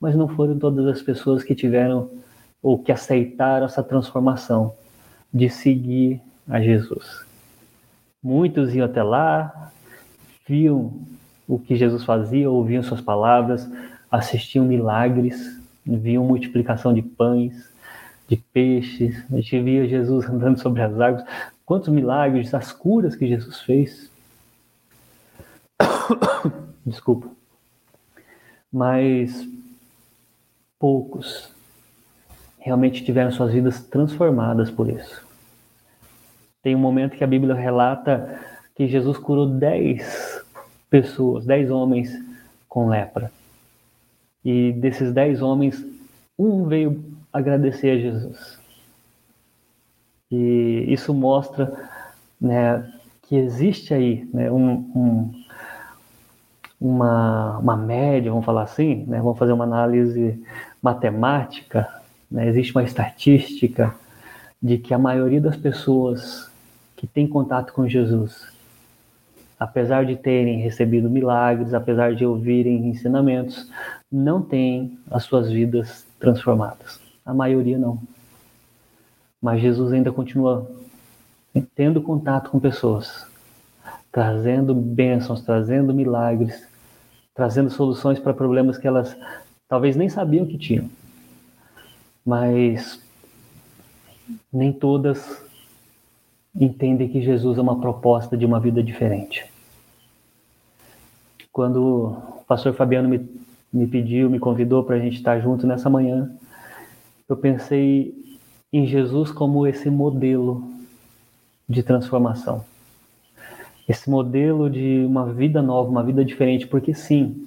Mas 0.01 0.17
não 0.17 0.27
foram 0.27 0.59
todas 0.59 0.87
as 0.87 1.03
pessoas 1.03 1.43
que 1.43 1.55
tiveram 1.55 2.09
ou 2.63 2.79
que 2.79 2.91
aceitaram 2.91 3.67
essa 3.67 3.83
transformação 3.83 4.73
de 5.31 5.51
seguir 5.51 6.23
a 6.49 6.63
Jesus. 6.63 7.34
Muitos 8.25 8.75
iam 8.75 8.87
até 8.87 9.03
lá, 9.03 9.71
viam 10.49 10.95
o 11.47 11.59
que 11.59 11.77
Jesus 11.77 12.03
fazia, 12.05 12.51
ouviam 12.51 12.83
suas 12.83 13.03
palavras, 13.03 13.69
assistiam 14.11 14.65
milagres, 14.65 15.61
viam 15.85 16.25
multiplicação 16.25 16.95
de 16.95 17.03
pães, 17.03 17.73
de 18.27 18.37
peixes, 18.37 19.23
a 19.31 19.37
gente 19.37 19.61
via 19.61 19.87
Jesus 19.87 20.25
andando 20.27 20.59
sobre 20.59 20.81
as 20.81 20.99
águas, 20.99 21.25
Quantos 21.65 21.89
milagres, 21.89 22.53
as 22.53 22.73
curas 22.73 23.17
que 23.17 23.27
Jesus 23.27 23.61
fez. 23.63 24.11
Desculpa. 26.85 27.31
Mas 28.71 29.49
poucos 30.79 31.51
realmente 32.59 33.03
tiveram 33.03 33.31
suas 33.31 33.53
vidas 33.53 33.83
transformadas 33.83 34.71
por 34.71 34.91
isso. 34.91 35.24
Tem 36.65 36.75
um 36.75 36.79
momento 36.79 37.15
que 37.15 37.23
a 37.23 37.27
Bíblia 37.27 37.55
relata 37.55 38.41
que 38.75 38.89
Jesus 38.89 39.19
curou 39.19 39.47
dez 39.47 40.43
pessoas, 40.89 41.45
dez 41.45 41.71
homens 41.71 42.11
com 42.67 42.89
lepra. 42.89 43.31
E 44.43 44.73
desses 44.73 45.13
dez 45.13 45.43
homens, 45.43 45.85
um 46.39 46.65
veio 46.65 47.05
agradecer 47.31 47.91
a 47.91 47.99
Jesus. 47.99 48.59
E 50.33 50.87
isso 50.89 51.13
mostra 51.13 51.71
né, 52.41 52.91
que 53.25 53.37
existe 53.37 53.93
aí 53.93 54.27
né, 54.33 54.51
um, 54.51 54.71
um, 54.71 55.45
uma, 56.81 57.59
uma 57.59 57.77
média, 57.77 58.31
vamos 58.31 58.47
falar 58.47 58.63
assim, 58.63 59.05
né, 59.07 59.19
vamos 59.19 59.39
fazer 59.39 59.53
uma 59.53 59.65
análise 59.65 60.43
matemática, 60.81 61.87
né, 62.31 62.49
existe 62.49 62.73
uma 62.75 62.85
estatística 62.85 63.95
de 64.63 64.79
que 64.79 64.95
a 64.95 64.99
maioria 64.99 65.43
das 65.43 65.59
pessoas 65.59 66.54
que 67.05 67.13
tem 67.13 67.27
contato 67.27 67.73
com 67.75 67.87
Jesus, 67.87 68.47
apesar 69.61 70.07
de 70.07 70.17
terem 70.17 70.61
recebido 70.61 71.11
milagres, 71.11 71.75
apesar 71.75 72.15
de 72.15 72.25
ouvirem 72.25 72.89
ensinamentos, 72.89 73.71
não 74.11 74.41
têm 74.41 74.99
as 75.11 75.25
suas 75.25 75.51
vidas 75.51 76.07
transformadas. 76.19 76.99
A 77.25 77.35
maioria 77.35 77.79
não. 77.79 78.01
Mas 79.41 79.61
Jesus 79.61 79.93
ainda 79.93 80.11
continua 80.11 80.67
tendo 81.75 82.01
contato 82.01 82.51
com 82.51 82.59
pessoas, 82.59 83.27
trazendo 84.11 84.75
bênçãos, 84.75 85.43
trazendo 85.43 85.93
milagres, 85.93 86.67
trazendo 87.35 87.69
soluções 87.69 88.19
para 88.19 88.33
problemas 88.33 88.79
que 88.79 88.89
elas 88.89 89.15
talvez 89.69 89.95
nem 89.95 90.09
sabiam 90.09 90.47
que 90.47 90.57
tinham. 90.57 90.89
Mas 92.25 92.99
nem 94.51 94.73
todas 94.73 95.44
entendem 96.55 97.09
que 97.09 97.21
Jesus 97.21 97.59
é 97.59 97.61
uma 97.61 97.81
proposta 97.81 98.37
de 98.37 98.47
uma 98.47 98.61
vida 98.61 98.83
diferente. 98.83 99.45
Quando 101.53 101.83
o 101.83 102.45
pastor 102.47 102.75
Fabiano 102.75 103.09
me, 103.09 103.29
me 103.73 103.87
pediu, 103.87 104.31
me 104.31 104.39
convidou 104.39 104.85
para 104.85 104.97
a 104.97 104.99
gente 104.99 105.17
estar 105.17 105.41
junto 105.41 105.67
nessa 105.67 105.91
manhã, 105.91 106.31
eu 107.29 107.37
pensei 107.37 108.15
em 108.73 108.87
Jesus 108.87 109.31
como 109.31 109.67
esse 109.67 109.91
modelo 109.91 110.69
de 111.69 111.83
transformação. 111.83 112.65
Esse 113.89 114.09
modelo 114.09 114.71
de 114.71 115.05
uma 115.07 115.33
vida 115.33 115.61
nova, 115.61 115.91
uma 115.91 116.03
vida 116.03 116.25
diferente, 116.25 116.67
porque 116.67 116.95
sim, 116.95 117.47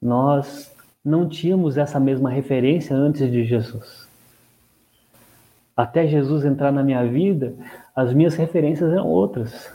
nós 0.00 0.72
não 1.04 1.28
tínhamos 1.28 1.76
essa 1.76 2.00
mesma 2.00 2.30
referência 2.30 2.94
antes 2.94 3.30
de 3.30 3.44
Jesus 3.44 4.07
até 5.78 6.08
Jesus 6.08 6.44
entrar 6.44 6.72
na 6.72 6.82
minha 6.82 7.06
vida, 7.06 7.54
as 7.94 8.12
minhas 8.12 8.34
referências 8.34 8.90
eram 8.90 9.06
outras. 9.06 9.72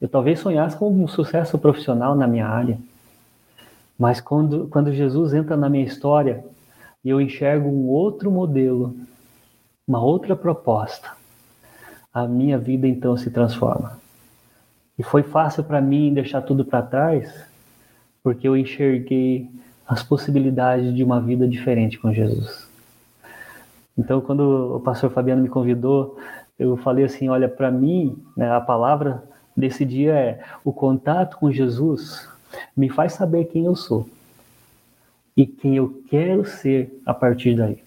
Eu 0.00 0.08
talvez 0.08 0.38
sonhasse 0.38 0.76
com 0.76 0.88
um 0.88 1.08
sucesso 1.08 1.58
profissional 1.58 2.14
na 2.14 2.28
minha 2.28 2.46
área, 2.46 2.78
mas 3.98 4.20
quando, 4.20 4.68
quando 4.68 4.92
Jesus 4.92 5.34
entra 5.34 5.56
na 5.56 5.68
minha 5.68 5.84
história 5.84 6.44
e 7.04 7.08
eu 7.08 7.20
enxergo 7.20 7.68
um 7.68 7.88
outro 7.88 8.30
modelo, 8.30 8.94
uma 9.84 10.00
outra 10.00 10.36
proposta, 10.36 11.10
a 12.14 12.24
minha 12.28 12.56
vida 12.56 12.86
então 12.86 13.16
se 13.16 13.28
transforma. 13.28 13.98
E 14.96 15.02
foi 15.02 15.24
fácil 15.24 15.64
para 15.64 15.80
mim 15.80 16.14
deixar 16.14 16.42
tudo 16.42 16.64
para 16.64 16.82
trás, 16.82 17.48
porque 18.22 18.46
eu 18.46 18.56
enxerguei 18.56 19.50
as 19.88 20.04
possibilidades 20.04 20.94
de 20.94 21.02
uma 21.02 21.20
vida 21.20 21.48
diferente 21.48 21.98
com 21.98 22.12
Jesus. 22.12 22.70
Então, 23.96 24.20
quando 24.20 24.76
o 24.76 24.80
pastor 24.80 25.10
Fabiano 25.10 25.42
me 25.42 25.48
convidou, 25.48 26.18
eu 26.58 26.76
falei 26.76 27.04
assim: 27.04 27.28
olha, 27.28 27.48
para 27.48 27.70
mim, 27.70 28.16
né, 28.36 28.50
a 28.50 28.60
palavra 28.60 29.22
desse 29.56 29.84
dia 29.84 30.14
é: 30.14 30.42
o 30.64 30.72
contato 30.72 31.36
com 31.38 31.52
Jesus 31.52 32.28
me 32.76 32.88
faz 32.88 33.12
saber 33.14 33.46
quem 33.46 33.66
eu 33.66 33.76
sou 33.76 34.08
e 35.36 35.46
quem 35.46 35.76
eu 35.76 36.02
quero 36.08 36.44
ser 36.44 37.00
a 37.04 37.14
partir 37.14 37.56
daí. 37.56 37.82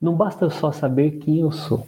Não 0.00 0.14
basta 0.14 0.50
só 0.50 0.70
saber 0.70 1.12
quem 1.12 1.40
eu 1.40 1.50
sou, 1.50 1.86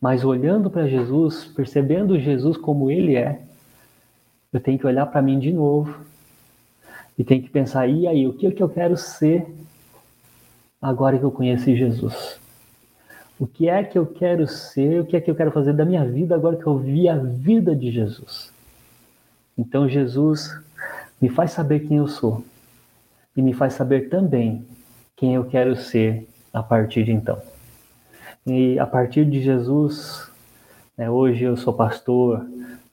mas 0.00 0.24
olhando 0.24 0.70
para 0.70 0.86
Jesus, 0.86 1.44
percebendo 1.44 2.18
Jesus 2.18 2.56
como 2.56 2.90
ele 2.90 3.16
é, 3.16 3.42
eu 4.52 4.60
tenho 4.60 4.78
que 4.78 4.86
olhar 4.86 5.06
para 5.06 5.22
mim 5.22 5.38
de 5.38 5.52
novo 5.52 5.94
e 7.18 7.24
tenho 7.24 7.42
que 7.42 7.50
pensar: 7.50 7.86
e 7.86 8.06
aí, 8.06 8.26
o 8.26 8.34
que, 8.34 8.46
é 8.46 8.50
que 8.50 8.62
eu 8.62 8.68
quero 8.68 8.96
ser 8.96 9.46
agora 10.80 11.18
que 11.18 11.24
eu 11.24 11.30
conheci 11.30 11.76
Jesus? 11.76 12.38
O 13.38 13.46
que 13.46 13.68
é 13.68 13.82
que 13.82 13.98
eu 13.98 14.06
quero 14.06 14.46
ser? 14.46 15.00
O 15.00 15.06
que 15.06 15.16
é 15.16 15.20
que 15.20 15.30
eu 15.30 15.34
quero 15.34 15.50
fazer 15.50 15.72
da 15.72 15.84
minha 15.84 16.04
vida 16.04 16.34
agora 16.34 16.56
que 16.56 16.66
eu 16.66 16.78
vi 16.78 17.08
a 17.08 17.16
vida 17.16 17.74
de 17.74 17.90
Jesus? 17.90 18.52
Então, 19.56 19.88
Jesus 19.88 20.58
me 21.20 21.28
faz 21.28 21.50
saber 21.52 21.80
quem 21.80 21.98
eu 21.98 22.08
sou 22.08 22.44
e 23.36 23.42
me 23.42 23.52
faz 23.52 23.74
saber 23.74 24.08
também 24.08 24.64
quem 25.16 25.34
eu 25.34 25.44
quero 25.44 25.76
ser 25.76 26.28
a 26.52 26.62
partir 26.62 27.04
de 27.04 27.12
então. 27.12 27.40
E 28.46 28.78
a 28.78 28.86
partir 28.86 29.24
de 29.26 29.40
Jesus, 29.40 30.30
né, 30.96 31.10
hoje 31.10 31.44
eu 31.44 31.56
sou 31.56 31.72
pastor 31.72 32.46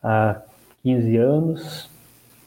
há 0.04 0.42
15 0.84 1.18
anos, 1.18 1.90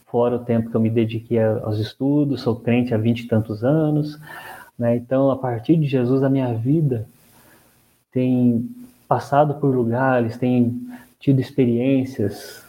fora 0.07 0.37
o 0.37 0.45
tempo 0.45 0.71
que 0.71 0.77
eu 0.77 0.81
me 0.81 0.91
dediquei 0.91 1.43
aos 1.43 1.79
estudos, 1.79 2.43
sou 2.43 2.57
crente 2.57 2.93
há 2.93 2.99
20 2.99 3.21
e 3.21 3.29
tantos 3.29 3.65
anos, 3.65 4.19
né? 4.81 4.97
Então, 4.97 5.31
a 5.31 5.37
partir 5.37 5.77
de 5.77 5.87
Jesus, 5.87 6.23
a 6.23 6.31
minha 6.31 6.55
vida 6.55 7.07
tem 8.11 8.67
passado 9.07 9.57
por 9.57 9.75
lugares, 9.75 10.39
tem 10.39 10.89
tido 11.21 11.39
experiências 11.39 12.65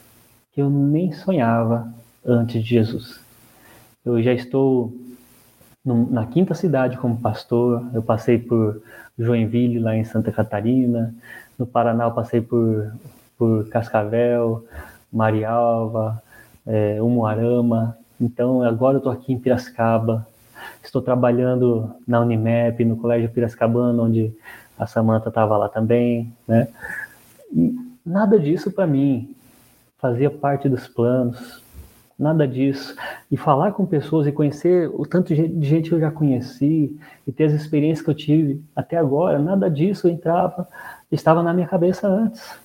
que 0.52 0.62
eu 0.62 0.70
nem 0.70 1.14
sonhava 1.14 1.92
antes 2.26 2.62
de 2.62 2.70
Jesus. 2.70 3.22
Eu 4.04 4.22
já 4.22 4.34
estou 4.34 4.94
na 5.86 6.26
quinta 6.26 6.54
cidade 6.54 6.98
como 6.98 7.18
pastor, 7.18 7.88
eu 7.94 8.04
passei 8.04 8.38
por 8.38 8.82
Joinville, 9.18 9.80
lá 9.80 9.96
em 9.96 10.04
Santa 10.04 10.32
Catarina, 10.32 11.16
no 11.58 11.66
Paraná 11.66 12.04
eu 12.04 12.12
passei 12.12 12.42
por, 12.42 12.92
por 13.38 13.70
Cascavel, 13.70 14.66
Marialva, 15.12 16.22
é, 16.68 17.02
Umuarama, 17.02 17.98
então 18.20 18.62
agora 18.62 18.96
eu 18.96 19.00
estou 19.00 19.14
aqui 19.14 19.32
em 19.32 19.40
Piracicaba, 19.40 20.28
Estou 20.84 21.02
trabalhando 21.02 21.94
na 22.08 22.20
Unimep, 22.20 22.84
no 22.86 22.98
Colégio 22.98 23.30
Piracicabano, 23.30 24.04
onde 24.04 24.34
a 24.78 24.88
Samanta 24.88 25.30
estava 25.30 25.58
lá 25.58 25.70
também, 25.70 26.34
né? 26.48 26.68
E 27.52 27.76
nada 28.06 28.40
disso 28.40 28.72
para 28.72 28.88
mim 28.88 29.36
fazia 29.98 30.30
parte 30.30 30.68
dos 30.68 30.88
planos, 30.88 31.64
nada 32.18 32.48
disso. 32.48 32.96
E 33.30 33.38
falar 33.38 33.72
com 33.74 33.86
pessoas 33.86 34.28
e 34.28 34.32
conhecer 34.32 34.90
o 34.94 35.06
tanto 35.06 35.34
de 35.34 35.68
gente 35.68 35.90
que 35.90 35.96
eu 35.96 36.00
já 36.00 36.12
conheci 36.12 36.98
e 37.28 37.32
ter 37.32 37.46
as 37.46 37.54
experiências 37.54 38.04
que 38.04 38.10
eu 38.10 38.16
tive 38.16 38.64
até 38.76 38.98
agora, 38.98 39.40
nada 39.40 39.70
disso 39.70 40.08
entrava, 40.08 40.68
estava 41.12 41.44
na 41.44 41.54
minha 41.54 41.68
cabeça 41.68 42.08
antes. 42.08 42.61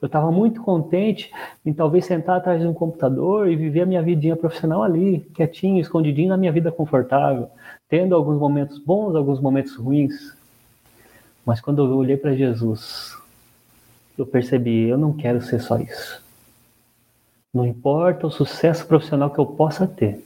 Eu 0.00 0.06
estava 0.06 0.30
muito 0.32 0.62
contente 0.62 1.30
em 1.64 1.74
talvez 1.74 2.06
sentar 2.06 2.38
atrás 2.38 2.60
de 2.60 2.66
um 2.66 2.72
computador 2.72 3.48
e 3.48 3.56
viver 3.56 3.82
a 3.82 3.86
minha 3.86 4.02
vidinha 4.02 4.34
profissional 4.34 4.82
ali, 4.82 5.20
quietinho, 5.34 5.80
escondidinho 5.80 6.30
na 6.30 6.38
minha 6.38 6.52
vida 6.52 6.72
confortável, 6.72 7.50
tendo 7.88 8.14
alguns 8.14 8.38
momentos 8.38 8.78
bons, 8.78 9.14
alguns 9.14 9.40
momentos 9.40 9.76
ruins. 9.76 10.34
Mas 11.44 11.60
quando 11.60 11.84
eu 11.84 11.96
olhei 11.96 12.16
para 12.16 12.34
Jesus, 12.34 13.14
eu 14.16 14.24
percebi, 14.24 14.88
eu 14.88 14.96
não 14.96 15.12
quero 15.12 15.42
ser 15.42 15.60
só 15.60 15.78
isso. 15.78 16.24
Não 17.52 17.66
importa 17.66 18.26
o 18.26 18.30
sucesso 18.30 18.86
profissional 18.86 19.30
que 19.30 19.38
eu 19.38 19.46
possa 19.46 19.86
ter. 19.86 20.24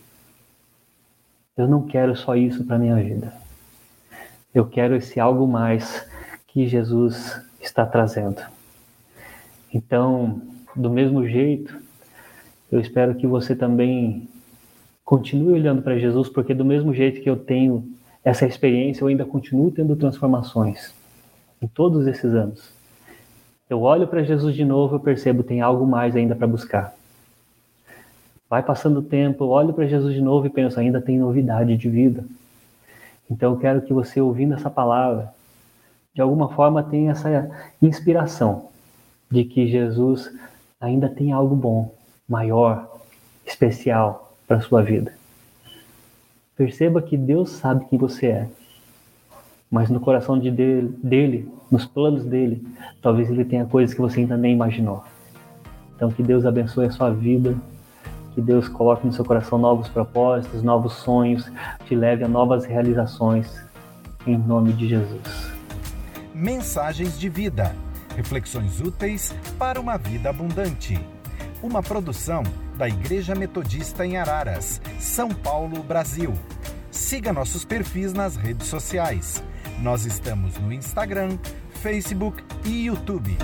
Eu 1.57 1.67
não 1.67 1.83
quero 1.83 2.15
só 2.15 2.37
isso 2.37 2.65
para 2.65 2.79
minha 2.79 2.97
vida. 2.97 3.33
Eu 4.55 4.67
quero 4.67 4.95
esse 4.95 5.19
algo 5.19 5.49
mais 5.49 6.09
que 6.47 6.69
Jesus 6.69 7.41
está 7.61 7.85
trazendo. 7.87 8.54
Então, 9.75 10.41
do 10.77 10.89
mesmo 10.89 11.27
jeito, 11.27 11.77
eu 12.71 12.79
espero 12.79 13.17
que 13.17 13.27
você 13.27 13.57
também 13.57 14.29
continue 15.05 15.55
olhando 15.55 15.83
para 15.83 15.99
Jesus, 15.99 16.29
porque 16.29 16.55
do 16.55 16.65
mesmo 16.65 16.95
jeito 16.95 17.21
que 17.21 17.29
eu 17.29 17.37
tenho 17.37 17.85
essa 18.23 18.47
experiência, 18.47 19.03
eu 19.03 19.09
ainda 19.09 19.25
continuo 19.25 19.73
tendo 19.73 19.97
transformações 19.97 20.95
em 21.61 21.67
todos 21.67 22.07
esses 22.07 22.33
anos. 22.35 22.73
Eu 23.69 23.83
olho 23.83 24.07
para 24.07 24.23
Jesus 24.23 24.55
de 24.55 24.65
novo, 24.65 24.95
eu 24.95 25.01
percebo 25.01 25.43
tem 25.43 25.61
algo 25.61 25.85
mais 25.85 26.15
ainda 26.15 26.37
para 26.37 26.47
buscar. 26.47 26.95
Vai 28.49 28.63
passando 28.63 29.01
o 29.01 29.03
tempo, 29.03 29.43
eu 29.43 29.49
olho 29.49 29.75
para 29.75 29.89
Jesus 29.89 30.15
de 30.15 30.21
novo 30.21 30.47
e 30.47 30.51
penso, 30.51 30.79
ainda 30.79 31.01
tem 31.01 31.19
novidade 31.19 31.77
de 31.77 31.91
vida. 31.91 32.25
Então 33.29 33.55
eu 33.55 33.59
quero 33.59 33.83
que 33.83 33.93
você 33.93 34.21
ouvindo 34.21 34.55
essa 34.55 34.71
palavra, 34.71 35.35
de 36.15 36.23
alguma 36.23 36.49
forma 36.51 36.81
tenha 36.81 37.11
essa 37.11 37.51
inspiração 37.83 38.73
de 39.35 39.45
que 39.45 39.67
Jesus 39.67 40.33
ainda 40.81 41.09
tem 41.09 41.33
algo 41.33 41.57
bom, 41.57 41.93
maior, 42.29 42.89
especial 43.45 44.37
para 44.47 44.59
a 44.59 44.61
sua 44.61 44.81
vida. 44.81 45.13
Perceba 46.57 47.03
que 47.03 47.17
Deus 47.17 47.51
sabe 47.51 47.85
quem 47.87 47.99
você 47.99 48.27
é, 48.27 48.49
mas 49.69 49.91
no 49.91 49.99
coração 49.99 50.39
de 50.39 50.53
dele, 50.53 50.97
dele, 51.03 51.49
nos 51.69 51.85
planos 51.85 52.25
dele, 52.25 52.65
talvez 53.03 53.29
ele 53.29 53.45
tenha 53.45 53.65
coisas 53.65 53.93
que 53.93 54.01
você 54.01 54.21
ainda 54.21 54.37
nem 54.37 54.53
imaginou. 54.53 55.03
Então 55.97 56.13
que 56.13 56.23
Deus 56.23 56.47
abençoe 56.47 56.87
a 56.87 56.93
sua 56.93 57.11
vida, 57.11 57.57
que 58.35 58.41
Deus 58.41 58.69
coloque 58.69 59.05
no 59.05 59.13
seu 59.13 59.25
coração 59.25 59.59
novos 59.59 59.89
propósitos, 59.89 60.63
novos 60.63 60.93
sonhos, 60.93 61.51
te 61.87 61.97
leve 61.97 62.23
a 62.23 62.29
novas 62.29 62.65
realizações, 62.65 63.65
em 64.25 64.39
nome 64.39 64.73
de 64.75 64.89
Jesus. 64.89 65.53
Mensagens 66.33 67.19
de 67.19 67.29
vida 67.29 67.75
Reflexões 68.17 68.81
úteis 68.81 69.35
para 69.59 69.81
uma 69.81 69.97
vida 69.97 70.31
abundante. 70.31 70.99
Uma 71.63 71.83
produção 71.83 72.43
da 72.77 72.89
Igreja 72.89 73.35
Metodista 73.35 74.05
em 74.05 74.17
Araras, 74.17 74.81
São 75.01 75.29
Paulo, 75.31 75.83
Brasil. 75.83 76.33
Siga 76.91 77.33
nossos 77.33 77.65
perfis 77.65 78.13
nas 78.13 78.37
redes 78.37 78.69
sociais. 78.69 79.43
Nós 79.81 80.05
estamos 80.05 80.57
no 80.59 80.73
Instagram, 80.73 81.39
Facebook 81.83 82.43
e 82.65 82.87
YouTube. 82.87 83.37